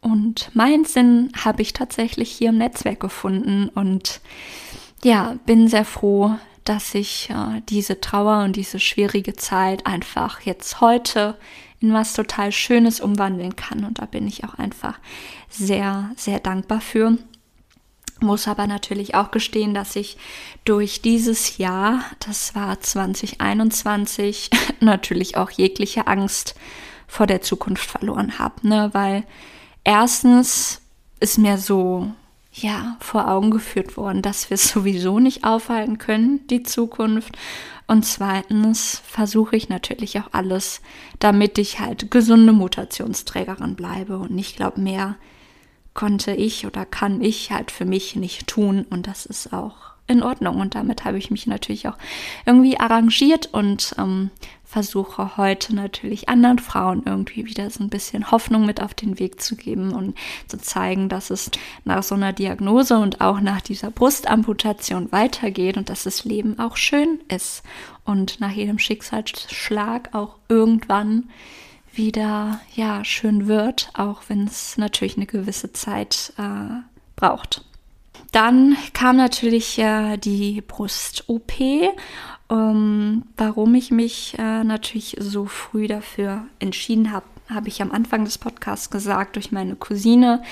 Und 0.00 0.50
meinen 0.56 0.84
Sinn 0.84 1.30
habe 1.44 1.62
ich 1.62 1.72
tatsächlich 1.72 2.32
hier 2.32 2.48
im 2.48 2.58
Netzwerk 2.58 2.98
gefunden 2.98 3.68
und 3.68 4.20
ja, 5.04 5.36
bin 5.46 5.68
sehr 5.68 5.84
froh, 5.84 6.34
dass 6.64 6.96
ich 6.96 7.30
äh, 7.30 7.62
diese 7.68 8.00
Trauer 8.00 8.42
und 8.42 8.56
diese 8.56 8.80
schwierige 8.80 9.36
Zeit 9.36 9.86
einfach 9.86 10.40
jetzt 10.40 10.80
heute 10.80 11.38
in 11.78 11.92
was 11.92 12.12
total 12.12 12.50
Schönes 12.50 13.00
umwandeln 13.00 13.54
kann. 13.54 13.84
Und 13.84 14.00
da 14.00 14.06
bin 14.06 14.26
ich 14.26 14.42
auch 14.42 14.54
einfach 14.54 14.98
sehr, 15.48 16.10
sehr 16.16 16.40
dankbar 16.40 16.80
für. 16.80 17.18
Muss 18.20 18.48
aber 18.48 18.66
natürlich 18.66 19.14
auch 19.14 19.30
gestehen, 19.30 19.74
dass 19.74 19.96
ich 19.96 20.16
durch 20.64 21.02
dieses 21.02 21.58
Jahr, 21.58 22.04
das 22.20 22.54
war 22.54 22.80
2021, 22.80 24.50
natürlich 24.80 25.36
auch 25.36 25.50
jegliche 25.50 26.06
Angst 26.06 26.54
vor 27.06 27.26
der 27.26 27.40
Zukunft 27.42 27.88
verloren 27.88 28.38
habe. 28.38 28.68
Ne? 28.68 28.90
Weil 28.92 29.24
erstens 29.84 30.80
ist 31.18 31.38
mir 31.38 31.58
so 31.58 32.12
ja, 32.52 32.96
vor 33.00 33.28
Augen 33.28 33.50
geführt 33.50 33.96
worden, 33.96 34.22
dass 34.22 34.50
wir 34.50 34.56
es 34.56 34.68
sowieso 34.72 35.18
nicht 35.18 35.44
aufhalten 35.44 35.98
können, 35.98 36.46
die 36.48 36.62
Zukunft. 36.62 37.36
Und 37.86 38.04
zweitens 38.04 39.02
versuche 39.04 39.56
ich 39.56 39.68
natürlich 39.68 40.18
auch 40.20 40.28
alles, 40.32 40.80
damit 41.18 41.58
ich 41.58 41.80
halt 41.80 42.10
gesunde 42.10 42.52
Mutationsträgerin 42.52 43.74
bleibe. 43.74 44.18
Und 44.18 44.38
ich 44.38 44.54
glaube, 44.54 44.80
mehr 44.80 45.16
konnte 45.94 46.32
ich 46.32 46.66
oder 46.66 46.84
kann 46.84 47.20
ich 47.20 47.50
halt 47.50 47.70
für 47.70 47.84
mich 47.84 48.16
nicht 48.16 48.46
tun. 48.46 48.86
Und 48.90 49.06
das 49.06 49.26
ist 49.26 49.52
auch 49.52 49.76
in 50.06 50.22
Ordnung. 50.22 50.60
Und 50.60 50.74
damit 50.74 51.04
habe 51.04 51.18
ich 51.18 51.30
mich 51.30 51.46
natürlich 51.46 51.88
auch 51.88 51.96
irgendwie 52.44 52.78
arrangiert 52.78 53.48
und 53.52 53.94
ähm, 53.98 54.30
versuche 54.70 55.36
heute 55.36 55.74
natürlich 55.74 56.28
anderen 56.28 56.60
Frauen 56.60 57.02
irgendwie 57.04 57.44
wieder 57.44 57.70
so 57.70 57.82
ein 57.82 57.90
bisschen 57.90 58.30
Hoffnung 58.30 58.66
mit 58.66 58.80
auf 58.80 58.94
den 58.94 59.18
Weg 59.18 59.40
zu 59.40 59.56
geben 59.56 59.92
und 59.92 60.16
zu 60.46 60.58
zeigen, 60.58 61.08
dass 61.08 61.30
es 61.30 61.50
nach 61.84 62.04
so 62.04 62.14
einer 62.14 62.32
Diagnose 62.32 62.96
und 62.98 63.20
auch 63.20 63.40
nach 63.40 63.60
dieser 63.60 63.90
Brustamputation 63.90 65.10
weitergeht 65.10 65.76
und 65.76 65.88
dass 65.88 66.04
das 66.04 66.24
Leben 66.24 66.58
auch 66.60 66.76
schön 66.76 67.18
ist 67.28 67.64
und 68.04 68.38
nach 68.40 68.52
jedem 68.52 68.78
Schicksalsschlag 68.78 70.14
auch 70.14 70.36
irgendwann 70.48 71.30
wieder 71.92 72.60
ja 72.74 73.04
schön 73.04 73.46
wird, 73.46 73.90
auch 73.94 74.22
wenn 74.28 74.46
es 74.46 74.76
natürlich 74.78 75.16
eine 75.16 75.26
gewisse 75.26 75.72
Zeit 75.72 76.32
äh, 76.38 76.82
braucht. 77.16 77.64
Dann 78.32 78.76
kam 78.92 79.16
natürlich 79.16 79.78
äh, 79.78 80.16
die 80.16 80.60
Brust-OP 80.60 81.52
ähm, 82.50 83.22
warum 83.36 83.74
ich 83.74 83.90
mich 83.90 84.34
äh, 84.38 84.64
natürlich 84.64 85.16
so 85.20 85.46
früh 85.46 85.86
dafür 85.86 86.46
entschieden 86.58 87.12
habe, 87.12 87.26
habe 87.48 87.68
ich 87.68 87.80
am 87.80 87.92
Anfang 87.92 88.24
des 88.24 88.38
Podcasts 88.38 88.90
gesagt, 88.90 89.36
durch 89.36 89.52
meine 89.52 89.76
Cousine. 89.76 90.42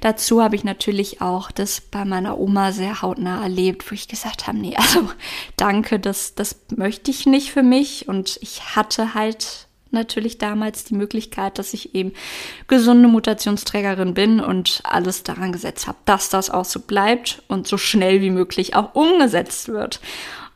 Dazu 0.00 0.42
habe 0.42 0.56
ich 0.56 0.64
natürlich 0.64 1.20
auch 1.20 1.50
das 1.50 1.80
bei 1.80 2.04
meiner 2.04 2.38
Oma 2.38 2.72
sehr 2.72 3.02
hautnah 3.02 3.42
erlebt, 3.42 3.88
wo 3.90 3.94
ich 3.94 4.08
gesagt 4.08 4.46
habe, 4.46 4.58
nee, 4.58 4.76
also 4.76 5.10
danke, 5.56 5.98
das, 5.98 6.34
das 6.34 6.56
möchte 6.76 7.10
ich 7.10 7.26
nicht 7.26 7.50
für 7.50 7.62
mich. 7.62 8.08
Und 8.08 8.38
ich 8.42 8.76
hatte 8.76 9.14
halt 9.14 9.66
natürlich 9.90 10.38
damals 10.38 10.84
die 10.84 10.94
Möglichkeit, 10.94 11.58
dass 11.58 11.74
ich 11.74 11.94
eben 11.94 12.12
gesunde 12.68 13.08
Mutationsträgerin 13.08 14.14
bin 14.14 14.40
und 14.40 14.80
alles 14.84 15.22
daran 15.22 15.52
gesetzt 15.52 15.86
habe, 15.86 15.98
dass 16.04 16.28
das 16.28 16.50
auch 16.50 16.64
so 16.64 16.80
bleibt 16.80 17.42
und 17.48 17.66
so 17.66 17.76
schnell 17.76 18.20
wie 18.20 18.30
möglich 18.30 18.74
auch 18.74 18.94
umgesetzt 18.94 19.68
wird. 19.68 20.00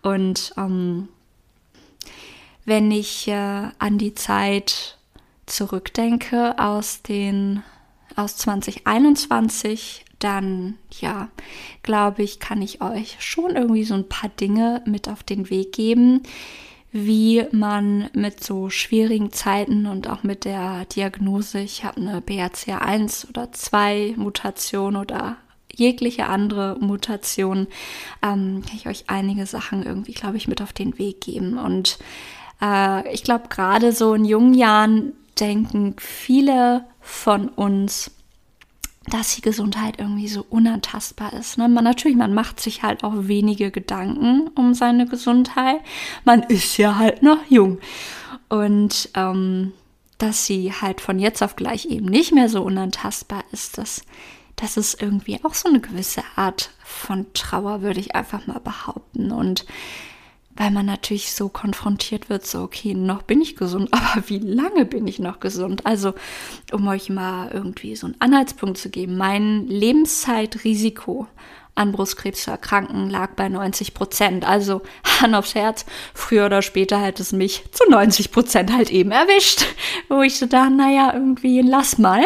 Und 0.02 0.52
ähm, 0.56 1.08
wenn 2.64 2.90
ich 2.90 3.28
äh, 3.28 3.68
an 3.78 3.98
die 3.98 4.14
Zeit 4.14 4.98
zurückdenke 5.46 6.58
aus 6.58 7.02
den 7.02 7.62
aus 8.16 8.36
2021, 8.36 10.04
dann 10.18 10.78
ja, 10.90 11.28
glaube 11.82 12.22
ich, 12.22 12.38
kann 12.38 12.62
ich 12.62 12.80
euch 12.80 13.16
schon 13.18 13.56
irgendwie 13.56 13.84
so 13.84 13.94
ein 13.94 14.08
paar 14.08 14.30
Dinge 14.30 14.82
mit 14.86 15.08
auf 15.08 15.22
den 15.22 15.50
Weg 15.50 15.72
geben, 15.72 16.22
wie 16.96 17.44
man 17.50 18.08
mit 18.12 18.44
so 18.44 18.70
schwierigen 18.70 19.32
Zeiten 19.32 19.86
und 19.86 20.08
auch 20.08 20.22
mit 20.22 20.44
der 20.44 20.84
Diagnose, 20.84 21.58
ich 21.58 21.82
habe 21.82 22.00
eine 22.00 22.20
BRCA1 22.20 23.28
oder 23.28 23.50
2 23.50 24.14
Mutation 24.16 24.94
oder 24.94 25.36
jegliche 25.74 26.26
andere 26.26 26.76
Mutation, 26.78 27.66
ähm, 28.22 28.62
kann 28.64 28.76
ich 28.76 28.86
euch 28.86 29.04
einige 29.08 29.44
Sachen 29.44 29.82
irgendwie, 29.82 30.12
glaube 30.12 30.36
ich, 30.36 30.46
mit 30.46 30.62
auf 30.62 30.72
den 30.72 30.96
Weg 30.96 31.20
geben. 31.20 31.58
Und 31.58 31.98
äh, 32.62 33.12
ich 33.12 33.24
glaube, 33.24 33.48
gerade 33.48 33.90
so 33.90 34.14
in 34.14 34.24
jungen 34.24 34.54
Jahren 34.54 35.14
denken 35.40 35.96
viele 35.98 36.84
von 37.00 37.48
uns, 37.48 38.12
dass 39.10 39.34
die 39.34 39.42
Gesundheit 39.42 39.98
irgendwie 39.98 40.28
so 40.28 40.44
unantastbar 40.48 41.32
ist. 41.34 41.58
Ne? 41.58 41.68
Man 41.68 41.84
natürlich, 41.84 42.16
man 42.16 42.34
macht 42.34 42.60
sich 42.60 42.82
halt 42.82 43.04
auch 43.04 43.12
wenige 43.16 43.70
Gedanken 43.70 44.48
um 44.54 44.74
seine 44.74 45.06
Gesundheit. 45.06 45.80
Man 46.24 46.42
ist 46.42 46.78
ja 46.78 46.96
halt 46.96 47.22
noch 47.22 47.38
jung. 47.48 47.78
Und 48.48 49.10
ähm, 49.14 49.72
dass 50.18 50.46
sie 50.46 50.72
halt 50.72 51.00
von 51.00 51.18
jetzt 51.18 51.42
auf 51.42 51.56
gleich 51.56 51.86
eben 51.86 52.06
nicht 52.06 52.32
mehr 52.32 52.48
so 52.48 52.62
unantastbar 52.62 53.44
ist, 53.52 53.78
das 53.78 54.02
das 54.56 54.76
ist 54.76 55.02
irgendwie 55.02 55.40
auch 55.42 55.54
so 55.54 55.68
eine 55.68 55.80
gewisse 55.80 56.22
Art 56.36 56.70
von 56.84 57.26
Trauer, 57.34 57.82
würde 57.82 58.00
ich 58.00 58.14
einfach 58.14 58.46
mal 58.46 58.60
behaupten. 58.60 59.32
Und 59.32 59.66
weil 60.56 60.70
man 60.70 60.86
natürlich 60.86 61.32
so 61.32 61.48
konfrontiert 61.48 62.28
wird, 62.28 62.46
so, 62.46 62.62
okay, 62.62 62.94
noch 62.94 63.22
bin 63.22 63.40
ich 63.40 63.56
gesund, 63.56 63.88
aber 63.92 64.28
wie 64.28 64.38
lange 64.38 64.84
bin 64.84 65.06
ich 65.06 65.18
noch 65.18 65.40
gesund? 65.40 65.86
Also, 65.86 66.14
um 66.72 66.86
euch 66.88 67.10
mal 67.10 67.50
irgendwie 67.52 67.96
so 67.96 68.06
einen 68.06 68.20
Anhaltspunkt 68.20 68.78
zu 68.78 68.90
geben, 68.90 69.16
mein 69.16 69.66
Lebenszeitrisiko 69.66 71.26
an 71.76 71.92
Brustkrebs 71.92 72.44
zu 72.44 72.50
erkranken, 72.50 73.10
lag 73.10 73.34
bei 73.34 73.48
90 73.48 73.94
Prozent. 73.94 74.46
Also 74.46 74.82
Hand 75.20 75.34
aufs 75.34 75.54
Herz, 75.54 75.84
früher 76.14 76.46
oder 76.46 76.62
später 76.62 76.98
hätte 76.98 77.22
es 77.22 77.32
mich 77.32 77.64
zu 77.72 77.90
90 77.90 78.30
Prozent 78.30 78.72
halt 78.72 78.90
eben 78.90 79.10
erwischt. 79.10 79.66
Wo 80.08 80.22
ich 80.22 80.38
so 80.38 80.46
da, 80.46 80.70
naja, 80.70 81.12
irgendwie 81.14 81.62
lass 81.62 81.98
mal. 81.98 82.22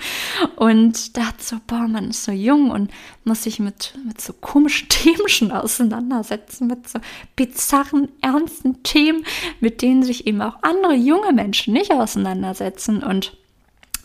Und 0.56 1.16
dachte 1.16 1.42
so, 1.42 1.56
boah, 1.66 1.88
man 1.88 2.10
ist 2.10 2.24
so 2.24 2.32
jung 2.32 2.70
und 2.70 2.90
muss 3.24 3.42
sich 3.44 3.58
mit, 3.58 3.94
mit 4.06 4.20
so 4.20 4.32
komischen 4.32 4.88
Themen 4.88 5.28
schon 5.28 5.52
auseinandersetzen, 5.52 6.66
mit 6.66 6.88
so 6.88 6.98
bizarren, 7.36 8.08
ernsten 8.20 8.82
Themen, 8.82 9.24
mit 9.60 9.82
denen 9.82 10.02
sich 10.02 10.26
eben 10.26 10.40
auch 10.42 10.56
andere 10.62 10.94
junge 10.94 11.32
Menschen 11.32 11.74
nicht 11.74 11.92
auseinandersetzen. 11.92 13.02
Und 13.02 13.36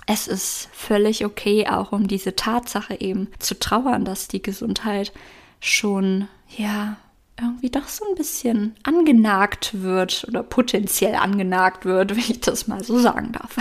es 0.06 0.28
ist 0.28 0.70
völlig 0.72 1.26
okay, 1.26 1.68
auch 1.68 1.92
um 1.92 2.08
diese 2.08 2.36
Tatsache 2.36 3.00
eben 3.00 3.30
zu 3.40 3.58
trauern, 3.58 4.06
dass 4.06 4.28
die 4.28 4.42
Gesundheit 4.42 5.12
schon, 5.60 6.28
ja, 6.58 6.98
irgendwie 7.40 7.70
doch 7.70 7.88
so 7.88 8.06
ein 8.06 8.16
bisschen 8.16 8.76
angenagt 8.84 9.82
wird 9.82 10.26
oder 10.28 10.44
potenziell 10.44 11.16
angenagt 11.16 11.86
wird, 11.86 12.12
wenn 12.16 12.20
ich 12.20 12.42
das 12.42 12.68
mal 12.68 12.84
so 12.84 13.00
sagen 13.00 13.32
darf. 13.32 13.58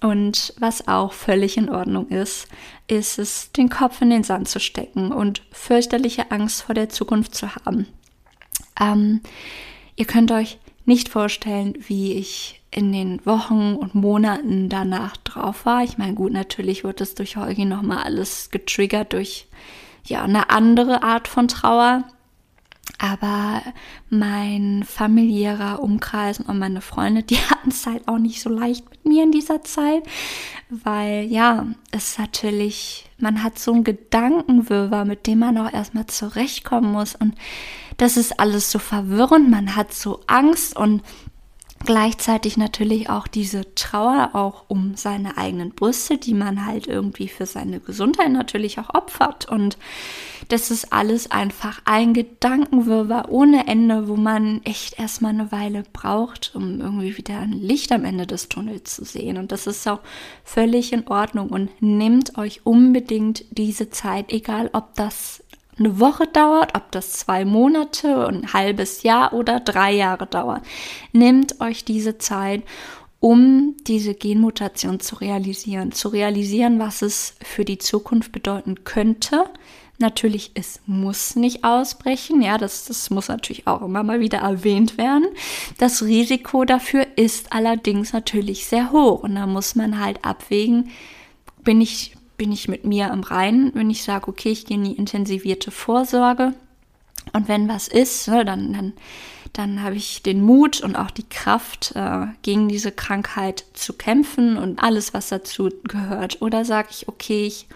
Und 0.00 0.54
was 0.58 0.86
auch 0.86 1.12
völlig 1.12 1.56
in 1.56 1.70
Ordnung 1.70 2.08
ist, 2.08 2.48
ist 2.88 3.18
es, 3.18 3.52
den 3.52 3.70
Kopf 3.70 4.02
in 4.02 4.10
den 4.10 4.22
Sand 4.22 4.48
zu 4.48 4.60
stecken 4.60 5.12
und 5.12 5.42
fürchterliche 5.50 6.30
Angst 6.30 6.62
vor 6.62 6.74
der 6.74 6.90
Zukunft 6.90 7.34
zu 7.34 7.54
haben. 7.54 7.86
Ähm, 8.78 9.20
ihr 9.96 10.04
könnt 10.04 10.30
euch 10.30 10.58
nicht 10.84 11.08
vorstellen, 11.08 11.74
wie 11.86 12.12
ich 12.12 12.60
in 12.74 12.92
den 12.92 13.24
Wochen 13.24 13.76
und 13.76 13.94
Monaten 13.94 14.68
danach 14.68 15.16
drauf 15.18 15.64
war. 15.64 15.84
Ich 15.84 15.96
meine, 15.96 16.14
gut, 16.14 16.32
natürlich 16.32 16.82
wird 16.82 17.00
es 17.00 17.14
durch 17.14 17.36
Holgi 17.36 17.64
nochmal 17.64 17.98
alles 17.98 18.50
getriggert 18.50 19.12
durch 19.12 19.46
ja, 20.04 20.24
eine 20.24 20.50
andere 20.50 21.04
Art 21.04 21.28
von 21.28 21.46
Trauer. 21.46 22.02
Aber 22.98 23.62
mein 24.10 24.84
familiärer 24.84 25.80
Umkreis 25.82 26.40
und 26.40 26.58
meine 26.58 26.80
Freunde, 26.80 27.22
die 27.22 27.38
hatten 27.50 27.70
es 27.70 27.86
halt 27.86 28.08
auch 28.08 28.18
nicht 28.18 28.42
so 28.42 28.50
leicht 28.50 28.90
mit 28.90 29.04
mir 29.06 29.22
in 29.22 29.30
dieser 29.30 29.62
Zeit, 29.62 30.02
weil 30.68 31.24
ja, 31.24 31.66
es 31.92 32.18
natürlich, 32.18 33.08
man 33.18 33.44
hat 33.44 33.58
so 33.58 33.72
einen 33.72 33.84
Gedankenwirrwarr, 33.84 35.04
mit 35.04 35.28
dem 35.28 35.38
man 35.38 35.58
auch 35.58 35.72
erstmal 35.72 36.06
zurechtkommen 36.06 36.90
muss 36.92 37.14
und 37.14 37.36
das 37.96 38.16
ist 38.16 38.40
alles 38.40 38.70
so 38.72 38.80
verwirrend, 38.80 39.48
man 39.48 39.76
hat 39.76 39.94
so 39.94 40.20
Angst 40.26 40.76
und 40.76 41.02
gleichzeitig 41.84 42.56
natürlich 42.56 43.10
auch 43.10 43.26
diese 43.26 43.74
Trauer 43.74 44.30
auch 44.32 44.64
um 44.68 44.96
seine 44.96 45.36
eigenen 45.38 45.70
Brüste, 45.70 46.18
die 46.18 46.34
man 46.34 46.66
halt 46.66 46.86
irgendwie 46.86 47.28
für 47.28 47.46
seine 47.46 47.80
Gesundheit 47.80 48.30
natürlich 48.32 48.78
auch 48.78 48.94
opfert. 48.94 49.48
Und 49.48 49.78
das 50.48 50.70
ist 50.70 50.92
alles 50.92 51.30
einfach 51.30 51.80
ein 51.84 52.14
Gedankenwirrwarr 52.14 53.30
ohne 53.30 53.66
Ende, 53.66 54.08
wo 54.08 54.16
man 54.16 54.62
echt 54.64 54.98
erstmal 54.98 55.32
eine 55.32 55.52
Weile 55.52 55.84
braucht, 55.92 56.52
um 56.54 56.80
irgendwie 56.80 57.16
wieder 57.16 57.38
ein 57.38 57.52
Licht 57.52 57.92
am 57.92 58.04
Ende 58.04 58.26
des 58.26 58.48
Tunnels 58.48 58.96
zu 58.96 59.04
sehen. 59.04 59.38
Und 59.38 59.52
das 59.52 59.66
ist 59.66 59.86
auch 59.88 60.00
völlig 60.42 60.92
in 60.92 61.06
Ordnung 61.08 61.50
und 61.50 61.70
nehmt 61.80 62.36
euch 62.36 62.62
unbedingt 62.64 63.44
diese 63.50 63.90
Zeit, 63.90 64.32
egal 64.32 64.70
ob 64.72 64.94
das 64.94 65.43
eine 65.78 65.98
Woche 66.00 66.26
dauert, 66.26 66.76
ob 66.76 66.90
das 66.92 67.12
zwei 67.12 67.44
Monate, 67.44 68.28
ein 68.28 68.52
halbes 68.52 69.02
Jahr 69.02 69.32
oder 69.32 69.60
drei 69.60 69.92
Jahre 69.92 70.26
dauert. 70.26 70.62
Nehmt 71.12 71.60
euch 71.60 71.84
diese 71.84 72.18
Zeit, 72.18 72.62
um 73.20 73.74
diese 73.86 74.14
Genmutation 74.14 75.00
zu 75.00 75.16
realisieren, 75.16 75.92
zu 75.92 76.08
realisieren, 76.08 76.78
was 76.78 77.00
es 77.00 77.36
für 77.42 77.64
die 77.64 77.78
Zukunft 77.78 78.32
bedeuten 78.32 78.84
könnte. 78.84 79.46
Natürlich, 79.98 80.50
es 80.54 80.80
muss 80.86 81.34
nicht 81.34 81.64
ausbrechen, 81.64 82.42
ja, 82.42 82.58
das, 82.58 82.84
das 82.84 83.10
muss 83.10 83.28
natürlich 83.28 83.66
auch 83.66 83.80
immer 83.80 84.02
mal 84.02 84.20
wieder 84.20 84.38
erwähnt 84.38 84.98
werden. 84.98 85.24
Das 85.78 86.02
Risiko 86.02 86.64
dafür 86.64 87.06
ist 87.16 87.52
allerdings 87.52 88.12
natürlich 88.12 88.66
sehr 88.66 88.92
hoch 88.92 89.22
und 89.22 89.36
da 89.36 89.46
muss 89.46 89.74
man 89.74 90.00
halt 90.00 90.22
abwägen, 90.24 90.90
bin 91.62 91.80
ich 91.80 92.16
bin 92.36 92.52
ich 92.52 92.68
mit 92.68 92.84
mir 92.84 93.10
am 93.10 93.22
Reinen, 93.22 93.72
wenn 93.74 93.90
ich 93.90 94.02
sage, 94.02 94.28
okay, 94.28 94.50
ich 94.50 94.66
gehe 94.66 94.76
in 94.76 94.84
die 94.84 94.92
intensivierte 94.92 95.70
Vorsorge. 95.70 96.54
Und 97.32 97.48
wenn 97.48 97.68
was 97.68 97.88
ist, 97.88 98.28
ne, 98.28 98.44
dann, 98.44 98.72
dann, 98.72 98.92
dann 99.52 99.82
habe 99.82 99.96
ich 99.96 100.22
den 100.22 100.42
Mut 100.42 100.80
und 100.80 100.96
auch 100.96 101.10
die 101.10 101.28
Kraft, 101.28 101.92
äh, 101.94 102.26
gegen 102.42 102.68
diese 102.68 102.92
Krankheit 102.92 103.64
zu 103.72 103.92
kämpfen 103.94 104.56
und 104.56 104.82
alles, 104.82 105.14
was 105.14 105.28
dazu 105.28 105.70
gehört. 105.84 106.42
Oder 106.42 106.64
sage 106.64 106.88
ich, 106.90 107.08
okay, 107.08 107.46
ich 107.46 107.66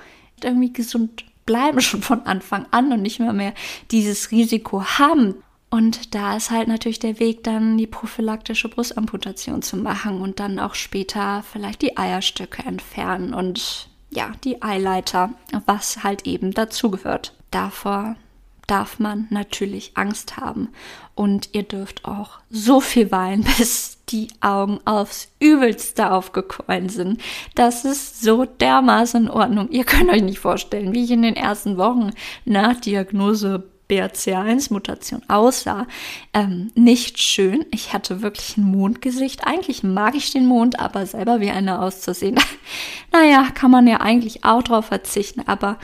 irgendwie 0.43 0.73
gesund 0.73 1.25
bleiben 1.47 1.81
schon 1.81 2.03
von 2.03 2.23
Anfang 2.23 2.67
an 2.71 2.93
und 2.93 3.03
nicht 3.03 3.21
mehr 3.21 3.33
mehr 3.33 3.55
dieses 3.91 4.31
Risiko 4.31 4.85
haben. 4.85 5.35
Und 5.71 6.15
da 6.15 6.37
ist 6.37 6.51
halt 6.51 6.69
natürlich 6.69 6.99
der 6.99 7.21
Weg, 7.21 7.45
dann 7.45 7.77
die 7.77 7.87
prophylaktische 7.87 8.69
Brustamputation 8.69 9.61
zu 9.61 9.77
machen 9.77 10.23
und 10.23 10.41
dann 10.41 10.59
auch 10.59 10.75
später 10.75 11.45
vielleicht 11.51 11.83
die 11.83 11.99
Eierstöcke 11.99 12.63
entfernen 12.63 13.35
und 13.35 13.91
ja, 14.11 14.33
die 14.45 14.63
Eileiter, 14.63 15.31
was 15.67 16.03
halt 16.03 16.27
eben 16.27 16.53
dazugehört. 16.53 17.35
Davor 17.51 18.17
darf 18.69 18.99
man 18.99 19.27
natürlich 19.31 19.93
Angst 19.95 20.37
haben. 20.37 20.69
Und 21.15 21.51
ihr 21.53 21.65
dürft 21.65 22.05
auch 22.05 22.39
so 22.51 22.81
viel 22.81 23.11
weinen, 23.11 23.45
bis 23.59 23.99
die 24.09 24.29
Augen 24.41 24.79
aufs 24.85 25.29
Übelste 25.41 26.13
aufgequollen 26.13 26.89
sind. 26.89 27.21
Das 27.55 27.85
ist 27.85 28.23
so 28.23 28.45
dermaßen 28.45 29.25
in 29.25 29.31
Ordnung. 29.31 29.71
Ihr 29.71 29.85
könnt 29.85 30.11
euch 30.11 30.23
nicht 30.23 30.39
vorstellen, 30.39 30.95
wie 30.95 31.05
ich 31.05 31.11
in 31.11 31.23
den 31.23 31.37
ersten 31.37 31.77
Wochen 31.77 32.11
nach 32.45 32.81
Diagnose 32.81 33.65
BRCA1-Mutation 33.89 35.23
aussah. 35.29 35.87
Ähm, 36.33 36.71
nicht 36.75 37.19
schön. 37.19 37.65
Ich 37.71 37.93
hatte 37.93 38.23
wirklich 38.23 38.57
ein 38.57 38.65
Mondgesicht. 38.65 39.47
Eigentlich 39.47 39.83
mag 39.83 40.15
ich 40.15 40.31
den 40.31 40.47
Mond, 40.47 40.79
aber 40.79 41.07
selber 41.07 41.41
wie 41.41 41.51
einer 41.51 41.83
auszusehen. 41.83 42.39
naja, 43.13 43.49
kann 43.55 43.71
man 43.71 43.87
ja 43.87 44.01
eigentlich 44.01 44.45
auch 44.45 44.63
drauf 44.63 44.87
verzichten, 44.87 45.43
aber 45.47 45.79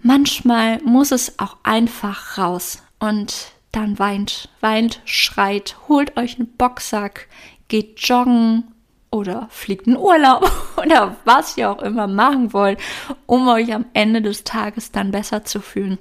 manchmal 0.00 0.80
muss 0.82 1.10
es 1.10 1.38
auch 1.38 1.56
einfach 1.62 2.38
raus. 2.38 2.82
Und 2.98 3.52
dann 3.72 3.98
weint, 3.98 4.48
weint, 4.60 5.00
schreit, 5.04 5.76
holt 5.88 6.16
euch 6.16 6.38
einen 6.38 6.48
Boxsack, 6.56 7.28
geht 7.68 8.00
joggen, 8.00 8.64
oder 9.10 9.48
fliegt 9.50 9.86
in 9.86 9.96
Urlaub 9.96 10.50
oder 10.76 11.16
was 11.24 11.56
ihr 11.56 11.70
auch 11.70 11.82
immer 11.82 12.06
machen 12.06 12.52
wollt, 12.52 12.78
um 13.26 13.48
euch 13.48 13.72
am 13.72 13.86
Ende 13.94 14.22
des 14.22 14.44
Tages 14.44 14.92
dann 14.92 15.10
besser 15.10 15.44
zu 15.44 15.60
fühlen. 15.60 15.98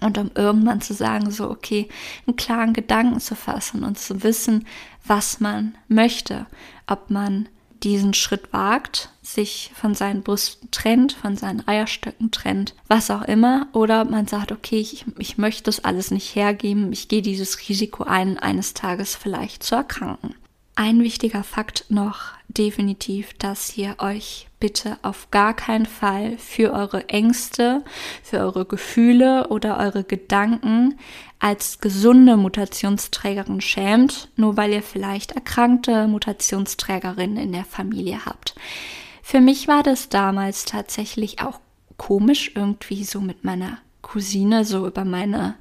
Und 0.00 0.16
um 0.18 0.30
irgendwann 0.34 0.80
zu 0.80 0.94
sagen, 0.94 1.30
so, 1.30 1.50
okay, 1.50 1.88
einen 2.26 2.36
klaren 2.36 2.72
Gedanken 2.72 3.20
zu 3.20 3.34
fassen 3.34 3.82
und 3.82 3.98
zu 3.98 4.22
wissen, 4.22 4.66
was 5.04 5.40
man 5.40 5.76
möchte. 5.88 6.46
Ob 6.86 7.10
man 7.10 7.48
diesen 7.82 8.14
Schritt 8.14 8.52
wagt, 8.52 9.10
sich 9.22 9.70
von 9.74 9.94
seinen 9.94 10.22
Brüsten 10.22 10.70
trennt, 10.70 11.12
von 11.12 11.36
seinen 11.36 11.66
Eierstöcken 11.66 12.30
trennt, 12.30 12.74
was 12.88 13.10
auch 13.10 13.22
immer, 13.22 13.68
oder 13.72 14.04
man 14.04 14.26
sagt, 14.26 14.52
okay, 14.52 14.80
ich, 14.80 15.04
ich 15.18 15.38
möchte 15.38 15.64
das 15.64 15.84
alles 15.84 16.10
nicht 16.10 16.34
hergeben, 16.34 16.92
ich 16.92 17.08
gehe 17.08 17.22
dieses 17.22 17.68
Risiko 17.68 18.04
ein, 18.04 18.38
eines 18.38 18.74
Tages 18.74 19.14
vielleicht 19.14 19.62
zu 19.62 19.76
erkranken. 19.76 20.34
Ein 20.74 21.02
wichtiger 21.02 21.44
Fakt 21.44 21.86
noch 21.88 22.32
definitiv, 22.48 23.34
dass 23.34 23.76
ihr 23.76 23.96
euch 23.98 24.47
bitte 24.60 24.98
auf 25.02 25.30
gar 25.30 25.54
keinen 25.54 25.86
Fall 25.86 26.36
für 26.38 26.72
eure 26.72 27.08
Ängste, 27.08 27.84
für 28.22 28.38
eure 28.38 28.64
Gefühle 28.64 29.48
oder 29.48 29.78
eure 29.78 30.04
Gedanken 30.04 30.98
als 31.38 31.78
gesunde 31.78 32.36
Mutationsträgerin 32.36 33.60
schämt, 33.60 34.28
nur 34.36 34.56
weil 34.56 34.72
ihr 34.72 34.82
vielleicht 34.82 35.32
erkrankte 35.32 36.08
Mutationsträgerinnen 36.08 37.36
in 37.36 37.52
der 37.52 37.64
Familie 37.64 38.24
habt. 38.26 38.54
Für 39.22 39.40
mich 39.40 39.68
war 39.68 39.82
das 39.82 40.08
damals 40.08 40.64
tatsächlich 40.64 41.40
auch 41.40 41.60
komisch, 41.96 42.52
irgendwie 42.54 43.04
so 43.04 43.20
mit 43.20 43.44
meiner 43.44 43.78
Cousine 44.02 44.64
so 44.64 44.86
über 44.86 45.04
meine 45.04 45.56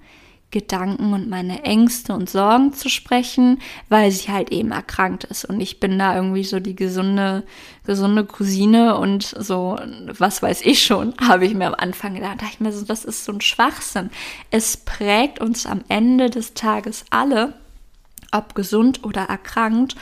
Gedanken 0.49 1.13
und 1.13 1.29
meine 1.29 1.63
Ängste 1.63 2.13
und 2.13 2.29
Sorgen 2.29 2.73
zu 2.73 2.87
sprechen, 2.87 3.59
weil 3.89 4.11
sie 4.11 4.31
halt 4.31 4.49
eben 4.49 4.71
erkrankt 4.71 5.25
ist. 5.25 5.43
Und 5.43 5.59
ich 5.59 5.81
bin 5.81 5.99
da 5.99 6.15
irgendwie 6.15 6.45
so 6.45 6.61
die 6.61 6.75
gesunde, 6.75 7.43
gesunde 7.85 8.23
Cousine 8.23 8.97
und 8.97 9.23
so, 9.23 9.77
was 10.17 10.41
weiß 10.41 10.61
ich 10.61 10.85
schon, 10.85 11.13
habe 11.21 11.45
ich 11.45 11.53
mir 11.53 11.67
am 11.67 11.75
Anfang 11.75 12.15
gedacht, 12.15 12.41
dachte 12.41 12.53
ich 12.53 12.59
mir 12.61 12.71
so, 12.71 12.85
das 12.85 13.03
ist 13.03 13.25
so 13.25 13.33
ein 13.33 13.41
Schwachsinn. 13.41 14.09
Es 14.49 14.77
prägt 14.77 15.39
uns 15.39 15.65
am 15.65 15.81
Ende 15.89 16.29
des 16.29 16.53
Tages 16.53 17.03
alle, 17.09 17.53
ob 18.31 18.55
gesund 18.55 19.03
oder 19.03 19.23
erkrankt. 19.23 19.95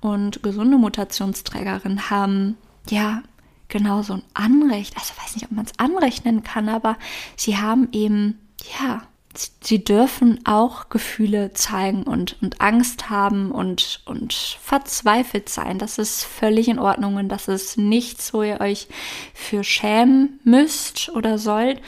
Und 0.00 0.42
gesunde 0.42 0.78
Mutationsträgerinnen 0.78 2.10
haben, 2.10 2.56
ja, 2.90 3.22
genauso 3.68 4.14
ein 4.14 4.22
Anrecht, 4.34 4.96
also 4.96 5.14
weiß 5.16 5.36
nicht, 5.36 5.44
ob 5.44 5.52
man 5.52 5.64
es 5.64 5.78
anrechnen 5.78 6.42
kann, 6.42 6.68
aber 6.68 6.96
sie 7.36 7.56
haben 7.56 7.86
eben, 7.92 8.40
ja, 8.80 9.02
sie 9.34 9.82
dürfen 9.82 10.40
auch 10.44 10.88
Gefühle 10.88 11.52
zeigen 11.52 12.02
und, 12.02 12.36
und 12.42 12.60
Angst 12.60 13.10
haben 13.10 13.50
und, 13.50 14.02
und 14.04 14.32
verzweifelt 14.32 15.48
sein. 15.48 15.78
Das 15.78 15.98
ist 15.98 16.24
völlig 16.24 16.68
in 16.68 16.78
Ordnung 16.78 17.16
und 17.16 17.28
das 17.28 17.48
ist 17.48 17.78
nichts, 17.78 18.34
wo 18.34 18.42
ihr 18.42 18.60
euch 18.60 18.88
für 19.34 19.64
schämen 19.64 20.40
müsst 20.44 21.08
oder 21.10 21.38
sollt 21.38 21.80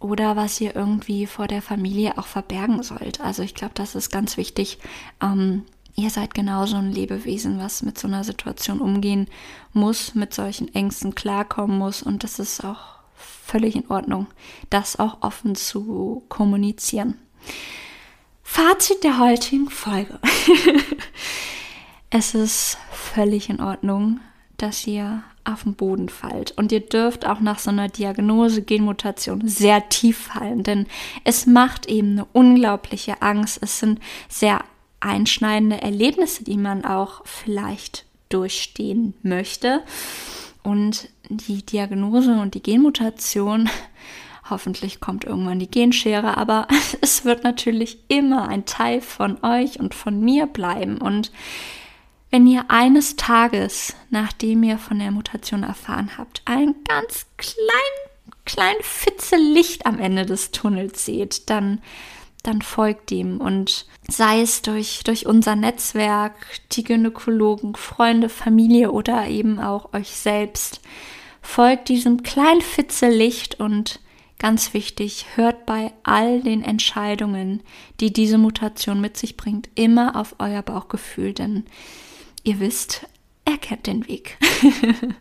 oder 0.00 0.36
was 0.36 0.60
ihr 0.60 0.74
irgendwie 0.74 1.26
vor 1.26 1.46
der 1.46 1.62
Familie 1.62 2.18
auch 2.18 2.26
verbergen 2.26 2.82
sollt. 2.82 3.20
Also 3.20 3.42
ich 3.42 3.54
glaube, 3.54 3.74
das 3.74 3.94
ist 3.94 4.10
ganz 4.10 4.36
wichtig. 4.36 4.78
Ähm, 5.22 5.62
ihr 5.94 6.10
seid 6.10 6.34
genauso 6.34 6.76
ein 6.76 6.92
Lebewesen, 6.92 7.58
was 7.58 7.82
mit 7.82 7.98
so 7.98 8.08
einer 8.08 8.24
Situation 8.24 8.80
umgehen 8.80 9.28
muss, 9.72 10.14
mit 10.14 10.34
solchen 10.34 10.74
Ängsten 10.74 11.14
klarkommen 11.14 11.78
muss 11.78 12.02
und 12.02 12.24
das 12.24 12.38
ist 12.38 12.64
auch 12.64 13.01
völlig 13.22 13.76
in 13.76 13.88
Ordnung, 13.88 14.26
das 14.70 14.98
auch 14.98 15.18
offen 15.22 15.54
zu 15.54 16.24
kommunizieren. 16.28 17.18
Fazit 18.42 19.02
der 19.04 19.18
heutigen 19.18 19.70
Folge. 19.70 20.18
es 22.10 22.34
ist 22.34 22.78
völlig 22.90 23.48
in 23.48 23.60
Ordnung, 23.60 24.20
dass 24.58 24.86
ihr 24.86 25.22
auf 25.44 25.64
den 25.64 25.74
Boden 25.74 26.08
fallt. 26.08 26.52
Und 26.52 26.70
ihr 26.70 26.80
dürft 26.80 27.26
auch 27.26 27.40
nach 27.40 27.58
so 27.58 27.70
einer 27.70 27.88
Diagnose 27.88 28.62
Genmutation 28.62 29.48
sehr 29.48 29.88
tief 29.88 30.18
fallen, 30.18 30.62
denn 30.62 30.86
es 31.24 31.46
macht 31.46 31.86
eben 31.86 32.12
eine 32.12 32.26
unglaubliche 32.32 33.22
Angst. 33.22 33.58
Es 33.60 33.80
sind 33.80 34.00
sehr 34.28 34.64
einschneidende 35.00 35.82
Erlebnisse, 35.82 36.44
die 36.44 36.56
man 36.56 36.84
auch 36.84 37.22
vielleicht 37.26 38.04
durchstehen 38.28 39.14
möchte. 39.22 39.82
Und 40.62 41.08
die 41.28 41.64
Diagnose 41.64 42.32
und 42.40 42.54
die 42.54 42.62
Genmutation, 42.62 43.68
hoffentlich 44.50 45.00
kommt 45.00 45.24
irgendwann 45.24 45.58
die 45.58 45.70
Genschere, 45.70 46.36
aber 46.36 46.68
es 47.00 47.24
wird 47.24 47.44
natürlich 47.44 47.98
immer 48.08 48.48
ein 48.48 48.64
Teil 48.64 49.00
von 49.00 49.42
euch 49.42 49.80
und 49.80 49.94
von 49.94 50.20
mir 50.20 50.46
bleiben. 50.46 50.98
Und 50.98 51.32
wenn 52.30 52.46
ihr 52.46 52.64
eines 52.68 53.16
Tages, 53.16 53.94
nachdem 54.10 54.62
ihr 54.62 54.78
von 54.78 54.98
der 54.98 55.10
Mutation 55.10 55.62
erfahren 55.62 56.16
habt, 56.16 56.42
einen 56.46 56.76
ganz 56.84 57.26
kleinen 57.36 58.02
kleinen 58.44 58.82
Fitze 58.82 59.36
Licht 59.36 59.86
am 59.86 59.98
Ende 59.98 60.26
des 60.26 60.50
Tunnels 60.50 61.04
seht, 61.04 61.48
dann, 61.50 61.80
dann 62.42 62.62
folgt 62.62 63.12
ihm 63.12 63.40
und 63.40 63.86
sei 64.08 64.40
es 64.40 64.62
durch, 64.62 65.02
durch 65.04 65.26
unser 65.26 65.56
Netzwerk, 65.56 66.34
die 66.72 66.84
Gynäkologen, 66.84 67.76
Freunde, 67.76 68.28
Familie 68.28 68.90
oder 68.90 69.28
eben 69.28 69.60
auch 69.60 69.92
euch 69.92 70.10
selbst. 70.10 70.80
Folgt 71.40 71.88
diesem 71.88 72.22
kleinen 72.22 72.60
Fitze 72.62 73.08
Licht 73.08 73.60
und 73.60 74.00
Ganz 74.42 74.74
wichtig, 74.74 75.26
hört 75.36 75.66
bei 75.66 75.92
all 76.02 76.40
den 76.40 76.64
Entscheidungen, 76.64 77.62
die 78.00 78.12
diese 78.12 78.38
Mutation 78.38 79.00
mit 79.00 79.16
sich 79.16 79.36
bringt, 79.36 79.68
immer 79.76 80.16
auf 80.16 80.34
euer 80.40 80.62
Bauchgefühl, 80.62 81.32
denn 81.32 81.64
ihr 82.42 82.58
wisst, 82.58 83.06
er 83.44 83.56
kennt 83.56 83.86
den 83.86 84.08
Weg. 84.08 84.38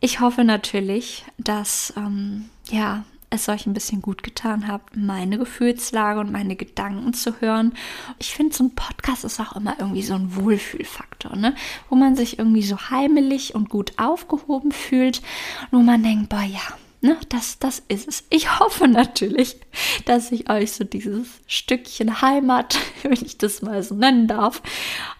ich 0.00 0.18
hoffe 0.18 0.42
natürlich, 0.42 1.26
dass 1.38 1.92
ähm, 1.96 2.48
ja, 2.68 3.04
es 3.30 3.48
euch 3.48 3.66
ein 3.66 3.74
bisschen 3.74 4.00
gut 4.00 4.22
getan 4.22 4.66
hat, 4.66 4.80
meine 4.94 5.38
Gefühlslage 5.38 6.20
und 6.20 6.32
meine 6.32 6.56
Gedanken 6.56 7.12
zu 7.12 7.40
hören. 7.40 7.74
Ich 8.18 8.34
finde, 8.34 8.54
so 8.54 8.64
ein 8.64 8.74
Podcast 8.74 9.24
ist 9.24 9.40
auch 9.40 9.54
immer 9.56 9.76
irgendwie 9.78 10.02
so 10.02 10.14
ein 10.14 10.34
Wohlfühlfaktor, 10.36 11.36
ne? 11.36 11.54
wo 11.90 11.96
man 11.96 12.16
sich 12.16 12.38
irgendwie 12.38 12.62
so 12.62 12.78
heimelig 12.90 13.54
und 13.54 13.68
gut 13.68 13.92
aufgehoben 13.98 14.72
fühlt 14.72 15.22
und 15.70 15.80
wo 15.80 15.82
man 15.82 16.02
denkt, 16.02 16.28
boah 16.30 16.42
ja, 16.42 16.60
Ne, 17.00 17.16
das, 17.28 17.60
das 17.60 17.80
ist 17.86 18.08
es. 18.08 18.24
Ich 18.28 18.58
hoffe 18.58 18.88
natürlich, 18.88 19.60
dass 20.04 20.32
ich 20.32 20.50
euch 20.50 20.72
so 20.72 20.82
dieses 20.82 21.28
Stückchen 21.46 22.20
Heimat, 22.22 22.76
wenn 23.02 23.12
ich 23.12 23.38
das 23.38 23.62
mal 23.62 23.82
so 23.84 23.94
nennen 23.94 24.26
darf, 24.26 24.62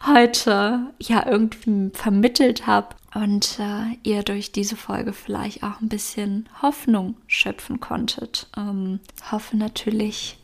heute 0.05 0.93
ja 0.99 1.25
irgendwie 1.25 1.91
vermittelt 1.93 2.67
habe 2.67 2.97
und 3.15 3.61
äh, 3.61 3.97
ihr 4.03 4.25
durch 4.25 4.51
diese 4.51 4.75
Folge 4.75 5.13
vielleicht 5.13 5.63
auch 5.63 5.81
ein 5.81 5.89
bisschen 5.89 6.49
Hoffnung 6.63 7.15
schöpfen 7.29 7.79
konntet. 7.79 8.49
Ähm, 8.57 8.99
hoffe 9.31 9.57
natürlich, 9.57 10.39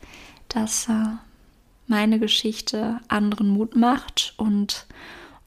dass 0.47 0.87
äh, 0.87 1.17
meine 1.87 2.17
Geschichte 2.17 3.01
anderen 3.09 3.49
Mut 3.49 3.75
macht 3.75 4.33
und 4.37 4.87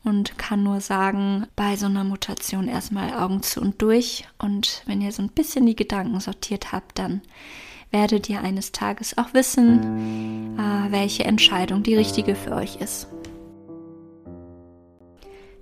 und 0.08 0.38
kann 0.38 0.62
nur 0.62 0.80
sagen, 0.80 1.46
bei 1.54 1.76
so 1.76 1.86
einer 1.86 2.04
Mutation 2.04 2.66
erstmal 2.66 3.12
Augen 3.12 3.42
zu 3.42 3.60
und 3.60 3.80
durch. 3.82 4.26
Und 4.38 4.82
wenn 4.86 5.00
ihr 5.00 5.12
so 5.12 5.22
ein 5.22 5.28
bisschen 5.28 5.66
die 5.66 5.76
Gedanken 5.76 6.18
sortiert 6.20 6.72
habt, 6.72 6.98
dann 6.98 7.22
werdet 7.90 8.28
ihr 8.28 8.40
eines 8.40 8.72
Tages 8.72 9.16
auch 9.16 9.32
wissen, 9.34 10.58
äh, 10.58 10.92
welche 10.92 11.24
Entscheidung 11.24 11.82
die 11.82 11.94
richtige 11.94 12.34
für 12.34 12.52
euch 12.52 12.76
ist. 12.76 13.08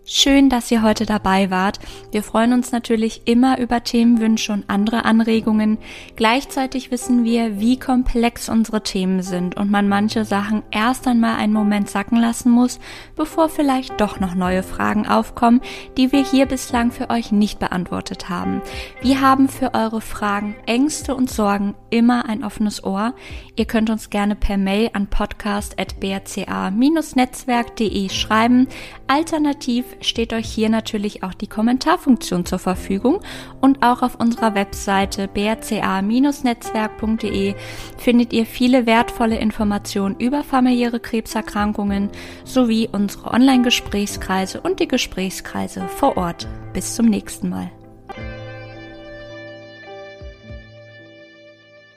Schön, 0.09 0.49
dass 0.49 0.71
ihr 0.71 0.85
heute 0.85 1.05
dabei 1.05 1.51
wart. 1.51 1.81
Wir 2.13 2.23
freuen 2.23 2.53
uns 2.53 2.71
natürlich 2.71 3.23
immer 3.25 3.59
über 3.59 3.83
Themenwünsche 3.83 4.53
und 4.53 4.71
andere 4.71 5.05
Anregungen. 5.05 5.79
Gleichzeitig 6.15 6.93
wissen 6.93 7.25
wir, 7.25 7.59
wie 7.59 7.77
komplex 7.77 8.49
unsere 8.49 8.85
Themen 8.85 9.23
sind 9.23 9.57
und 9.57 9.69
man 9.69 9.89
manche 9.89 10.25
Sachen 10.25 10.63
erst 10.71 11.09
einmal 11.09 11.39
einen 11.39 11.53
Moment 11.53 11.91
sacken 11.91 12.21
lassen 12.21 12.53
muss, 12.53 12.79
bevor 13.17 13.49
vielleicht 13.49 14.01
doch 14.01 14.21
noch 14.21 14.37
neue 14.37 14.63
Fragen 14.63 15.09
aufkommen, 15.09 15.61
die 15.97 16.13
wir 16.13 16.23
hier 16.23 16.47
bislang 16.47 16.93
für 16.93 17.11
euch 17.11 17.33
nicht 17.33 17.59
beantwortet 17.59 18.29
haben. 18.29 18.63
Wir 19.03 19.21
haben 19.21 19.49
für 19.49 19.75
eure 19.75 20.01
Fragen, 20.01 20.55
Ängste 20.67 21.17
und 21.17 21.31
Sorgen 21.31 21.75
immer 21.91 22.29
ein 22.29 22.45
offenes 22.45 22.85
Ohr. 22.85 23.13
Ihr 23.57 23.65
könnt 23.65 23.91
uns 23.91 24.09
gerne 24.09 24.37
per 24.37 24.57
Mail 24.57 24.91
an 24.93 25.09
podcast.brca-netzwerk.de 25.09 28.09
schreiben. 28.11 28.69
Alternativ 29.09 29.96
steht 30.05 30.33
euch 30.33 30.47
hier 30.47 30.69
natürlich 30.69 31.23
auch 31.23 31.35
die 31.35 31.47
Kommentarfunktion 31.47 32.45
zur 32.45 32.59
Verfügung 32.59 33.21
und 33.61 33.83
auch 33.83 34.03
auf 34.03 34.17
unserer 34.17 34.55
Webseite 34.55 35.29
brca-netzwerk.de 35.29 37.55
findet 37.97 38.33
ihr 38.33 38.47
viele 38.47 38.87
wertvolle 38.87 39.39
Informationen 39.39 40.17
über 40.19 40.43
familiäre 40.43 40.99
Krebserkrankungen 41.01 42.11
sowie 42.45 42.89
unsere 42.91 43.33
Online-Gesprächskreise 43.33 44.61
und 44.61 44.81
die 44.81 44.89
Gesprächskreise 44.89 45.87
vor 45.89 46.17
Ort. 46.17 46.49
Bis 46.73 46.95
zum 46.95 47.07
nächsten 47.07 47.49
Mal. 47.49 47.71